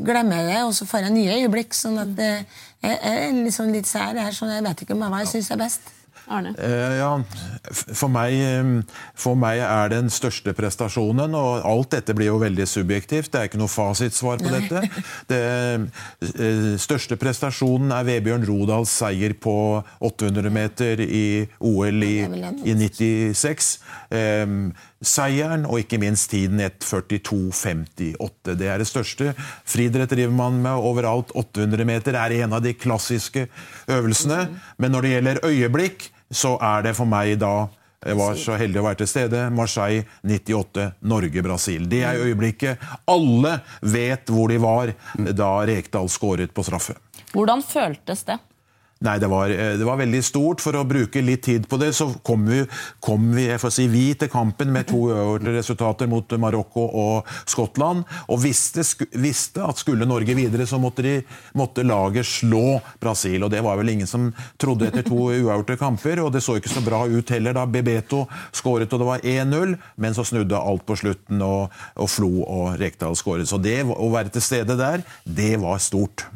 glemmer 0.07 0.40
jeg 0.40 0.51
det, 0.53 0.61
og 0.64 0.75
så 0.77 0.87
får 0.88 1.07
jeg 1.07 1.16
nye 1.16 1.38
øyeblikk. 1.40 1.75
sånn 1.77 1.99
at 2.03 2.20
jeg 2.20 2.99
er 3.12 3.33
liksom 3.44 3.73
litt 3.75 3.88
sær 3.88 4.16
her, 4.16 4.33
så 4.35 4.49
jeg 4.51 4.64
vet 4.66 4.85
ikke 4.85 4.99
hva 4.99 5.23
jeg 5.23 5.35
syns 5.35 5.51
er 5.51 5.61
best. 5.61 5.96
Arne? 6.31 6.53
Eh, 6.59 6.97
ja, 7.01 7.11
for 7.73 8.11
meg, 8.12 8.37
for 9.19 9.38
meg 9.38 9.62
er 9.64 9.90
den 9.93 10.11
største 10.12 10.55
prestasjonen, 10.57 11.35
og 11.37 11.64
alt 11.66 11.90
dette 11.97 12.14
blir 12.16 12.31
jo 12.31 12.38
veldig 12.43 12.66
subjektivt. 12.71 13.33
Det 13.33 13.40
er 13.40 13.51
ikke 13.51 13.61
noe 13.61 13.73
fasitsvar 13.73 14.43
på 14.43 14.53
dette. 14.53 14.85
Den 15.31 15.88
eh, 16.23 16.77
største 16.81 17.19
prestasjonen 17.21 17.93
er 17.95 18.07
Vebjørn 18.09 18.47
Rodals 18.49 18.93
seier 19.01 19.35
på 19.35 19.57
800 20.07 20.55
meter 20.55 21.03
i 21.05 21.47
OL 21.59 22.07
i, 22.07 22.14
i 22.64 22.77
96. 22.79 23.73
Um, 24.11 24.71
seieren 25.01 25.64
og 25.69 25.81
ikke 25.81 26.01
minst 26.01 26.31
tiden 26.33 26.61
1.42,58. 26.61 28.55
Det 28.59 28.69
er 28.69 28.81
det 28.83 28.88
største. 28.88 29.35
Friidrett 29.64 30.12
driver 30.12 30.35
man 30.37 30.61
med 30.64 30.87
overalt. 30.90 31.33
800 31.35 31.87
meter 31.88 32.19
er 32.21 32.37
en 32.43 32.57
av 32.57 32.64
de 32.64 32.75
klassiske 32.77 33.47
øvelsene. 33.88 34.47
Men 34.79 34.95
når 34.95 35.07
det 35.07 35.14
gjelder 35.14 35.45
øyeblikk, 35.47 36.11
så 36.31 36.57
er 36.62 36.87
det 36.87 36.95
for 36.99 37.11
meg 37.11 37.37
da 37.40 37.69
jeg 38.01 38.16
var 38.16 38.37
så 38.40 38.55
heldig 38.57 38.81
å 38.81 38.85
være 38.87 38.99
til 39.03 39.09
stede. 39.11 39.40
Marseille 39.53 40.07
98, 40.25 40.87
Norge-Brasil. 41.05 41.85
Det 41.90 42.01
er 42.09 42.23
øyeblikket. 42.25 42.81
Alle 43.12 43.59
vet 43.85 44.33
hvor 44.33 44.49
de 44.49 44.57
var 44.62 44.95
da 45.37 45.51
Rekdal 45.69 46.09
skåret 46.09 46.55
på 46.57 46.64
straffe. 46.64 46.97
Hvordan 47.35 47.61
føltes 47.61 48.25
det? 48.25 48.38
Nei, 49.00 49.14
det 49.16 49.30
var, 49.32 49.48
eh, 49.48 49.78
det 49.80 49.84
var 49.88 49.96
veldig 49.96 50.18
stort. 50.20 50.60
For 50.60 50.76
å 50.76 50.84
bruke 50.84 51.22
litt 51.24 51.46
tid 51.46 51.64
på 51.68 51.78
det, 51.80 51.94
så 51.96 52.10
kom 52.22 52.44
vi, 52.44 52.58
kom 53.00 53.30
vi, 53.32 53.46
si, 53.72 53.86
vi 53.88 54.10
til 54.12 54.28
kampen 54.28 54.68
med 54.74 54.90
to 54.90 55.06
resultater 55.40 56.08
mot 56.10 56.28
Marokko 56.36 56.84
og 56.84 57.30
Skottland. 57.48 58.04
Og 58.28 58.42
visste, 58.42 58.84
visste 59.16 59.64
at 59.64 59.80
skulle 59.80 60.08
Norge 60.08 60.36
videre, 60.36 60.66
så 60.68 60.76
måtte, 60.82 61.06
de, 61.06 61.14
måtte 61.56 61.86
laget 61.88 62.28
slå 62.28 62.82
Brasil. 63.00 63.40
Og 63.46 63.48
det 63.54 63.62
var 63.64 63.80
vel 63.80 63.94
ingen 63.94 64.10
som 64.10 64.28
trodde 64.60 64.90
etter 64.90 65.08
to 65.08 65.30
uavgjorte 65.30 65.78
kamper. 65.80 66.20
Og 66.26 66.34
det 66.36 66.44
så 66.44 66.58
ikke 66.60 66.74
så 66.74 66.84
bra 66.84 67.06
ut 67.08 67.32
heller 67.32 67.56
da 67.56 67.64
Bebeto 67.64 68.26
skåret 68.52 68.92
og 68.92 69.00
det 69.00 69.08
var 69.08 69.24
1-0. 69.24 69.74
Men 69.96 70.18
så 70.18 70.26
snudde 70.28 70.60
alt 70.60 70.84
på 70.84 70.98
slutten, 71.00 71.40
og, 71.40 71.72
og 71.96 72.12
Flo 72.12 72.44
og 72.44 72.76
Rekdal 72.76 73.16
skåret. 73.16 73.48
Så 73.48 73.56
det 73.56 73.80
å 73.88 74.12
være 74.12 74.36
til 74.36 74.44
stede 74.44 74.76
der, 74.76 75.08
det 75.24 75.54
var 75.64 75.80
stort. 75.80 76.28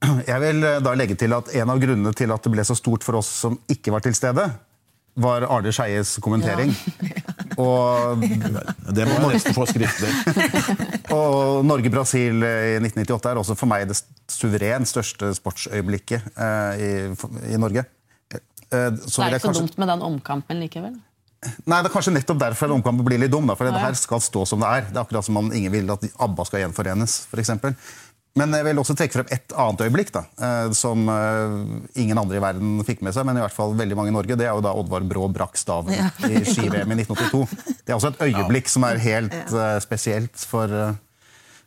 Jeg 0.00 0.40
vil 0.40 0.64
eh, 0.64 0.78
da 0.80 0.94
legge 0.96 1.16
til 1.20 1.32
at 1.36 1.50
En 1.60 1.70
av 1.74 1.80
grunnene 1.82 2.12
til 2.16 2.30
at 2.32 2.42
det 2.46 2.52
ble 2.54 2.64
så 2.64 2.76
stort 2.78 3.04
for 3.04 3.18
oss 3.20 3.28
som 3.42 3.58
ikke 3.70 3.92
var 3.92 4.00
til 4.04 4.14
stede, 4.16 4.46
var 5.20 5.44
Arne 5.52 5.72
Skeies 5.74 6.14
kommentering. 6.24 6.70
Og, 7.60 8.22
Det 8.22 9.04
må 9.10 9.16
man 9.20 9.34
nesten 9.34 9.52
få 9.56 9.66
skriftlig. 9.68 10.08
og 11.18 11.66
Norge-Brasil 11.68 12.40
i 12.46 12.78
1998 12.80 13.28
er 13.34 13.40
også 13.42 13.56
for 13.58 13.68
meg 13.68 13.88
det 13.90 13.98
suverent 14.30 14.88
største 14.88 15.34
sportsøyeblikket 15.36 16.30
eh, 16.38 16.80
i, 16.80 16.90
i 17.52 17.60
Norge. 17.60 17.84
Eh, 18.32 18.40
Det 18.70 18.80
er 18.80 18.96
ikke 18.96 19.10
så 19.10 19.26
kanskje- 19.50 19.54
dumt 19.66 19.78
med 19.82 19.90
den 19.92 20.06
omkampen 20.08 20.62
likevel. 20.62 20.96
Nei, 21.64 21.78
det 21.80 21.88
er 21.88 21.92
kanskje 21.94 22.12
nettopp 22.12 22.40
derfor 22.40 22.68
en 22.68 22.78
omkamp 22.78 23.00
blir 23.04 23.20
litt 23.20 23.32
dum. 23.32 23.46
Da, 23.48 23.54
for 23.56 23.68
Ja, 23.68 23.72
det 23.76 23.80
her 23.82 23.94
skal 23.96 24.20
stå 24.20 24.42
som 24.48 24.60
det 24.60 24.68
er. 24.78 24.88
Det 24.90 24.96
er 24.98 25.04
akkurat 25.06 25.24
som 25.24 25.38
om 25.40 25.46
ingen 25.56 25.72
vil 25.72 25.88
at 25.92 26.02
ABBA 26.20 26.44
skal 26.48 26.60
gjenforenes, 26.66 27.14
f.eks. 27.32 27.52
Men 28.38 28.54
jeg 28.54 28.62
vil 28.68 28.78
også 28.78 28.94
trekke 28.94 29.16
frem 29.16 29.30
et 29.34 29.54
annet 29.58 29.82
øyeblikk 29.88 30.12
da, 30.14 30.22
eh, 30.38 30.68
som 30.76 31.02
eh, 31.10 31.54
ingen 31.98 32.18
andre 32.20 32.38
i 32.38 32.42
verden 32.42 32.78
fikk 32.86 33.02
med 33.02 33.14
seg, 33.16 33.26
men 33.26 33.40
i 33.40 33.42
hvert 33.42 33.56
fall 33.56 33.74
veldig 33.78 33.98
mange 33.98 34.12
i 34.12 34.14
Norge. 34.14 34.36
Det 34.38 34.46
er 34.46 34.54
jo 34.54 34.62
da 34.62 34.74
Oddvar 34.78 35.06
Brå 35.10 35.26
brakk 35.34 35.58
staven 35.58 35.96
i 36.28 36.44
ski-VM 36.46 36.94
i 36.94 37.00
1982. 37.02 37.42
Det 37.82 37.90
er 37.90 37.98
også 37.98 38.12
et 38.12 38.22
øyeblikk 38.28 38.70
som 38.70 38.86
er 38.86 39.02
helt 39.02 39.34
eh, 39.34 39.76
spesielt 39.82 40.46
for 40.46 40.70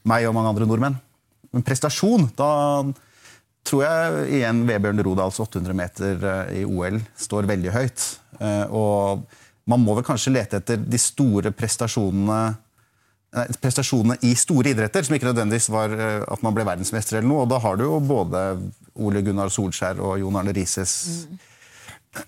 meg 0.08 0.28
og 0.30 0.38
mange 0.38 0.54
andre 0.54 0.70
nordmenn. 0.70 0.98
Men 1.54 1.68
prestasjon, 1.68 2.30
da 2.40 2.50
tror 3.68 3.84
jeg 3.84 4.24
igjen 4.40 4.64
Vebjørn 4.68 5.04
Rodals 5.06 5.44
800 5.44 5.76
meter 5.78 6.26
i 6.56 6.64
OL 6.66 6.98
står 7.20 7.48
veldig 7.48 7.72
høyt. 7.76 8.08
Og 8.76 9.22
man 9.70 9.84
må 9.84 9.94
vel 9.96 10.04
kanskje 10.08 10.34
lete 10.34 10.60
etter 10.60 10.82
de 10.82 11.00
store 11.00 11.54
prestasjonene 11.56 12.40
nei, 13.34 13.48
prestasjonene 13.62 14.20
i 14.26 14.34
store 14.38 14.74
idretter, 14.74 15.06
som 15.06 15.16
ikke 15.18 15.30
nødvendigvis 15.30 15.70
var 15.74 15.94
eh, 15.96 16.20
at 16.22 16.44
man 16.46 16.56
ble 16.56 16.66
verdensmester 16.68 17.20
eller 17.20 17.30
noe. 17.30 17.46
Og 17.46 17.52
da 17.54 17.60
har 17.64 17.80
du 17.80 17.86
jo 17.88 17.98
både 18.04 18.44
Ole 19.04 19.24
Gunnar 19.26 19.52
Solskjær 19.54 20.02
og 20.04 20.20
Jon 20.22 20.38
Arne 20.40 20.54
Rises 20.56 20.96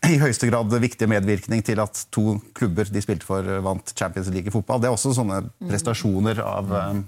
i 0.09 0.17
høyeste 0.17 0.49
grad 0.49 0.73
viktig 0.81 1.07
medvirkning 1.09 1.61
til 1.65 1.79
at 1.83 2.07
to 2.13 2.39
klubber 2.57 2.89
de 2.89 3.03
spilte 3.05 3.27
for, 3.27 3.45
eh, 3.45 3.63
vant 3.65 3.93
Champions 3.93 4.31
League 4.33 4.49
i 4.49 4.53
fotball. 4.53 4.81
Det 4.81 4.89
er 4.89 4.97
også 4.97 5.13
sånne 5.17 5.43
prestasjoner 5.61 6.41
av, 6.41 6.73
eh, 6.73 7.01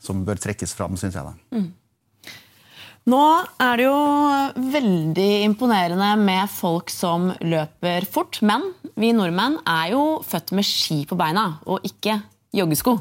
som 0.00 0.24
bør 0.24 0.40
trekkes 0.40 0.74
fram, 0.74 0.96
syns 0.96 1.14
jeg. 1.14 1.24
da. 1.24 1.62
Nå 3.10 3.20
er 3.58 3.76
det 3.80 3.86
jo 3.86 4.70
veldig 4.70 5.30
imponerende 5.48 6.10
med 6.20 6.50
folk 6.52 6.90
som 6.92 7.30
løper 7.40 8.04
fort, 8.06 8.42
men 8.42 8.74
vi 8.94 9.12
nordmenn 9.16 9.56
er 9.66 9.94
jo 9.94 10.02
født 10.22 10.52
med 10.52 10.64
ski 10.68 11.06
på 11.08 11.16
beina, 11.16 11.58
og 11.66 11.80
ikke 11.88 12.20
joggesko. 12.52 12.98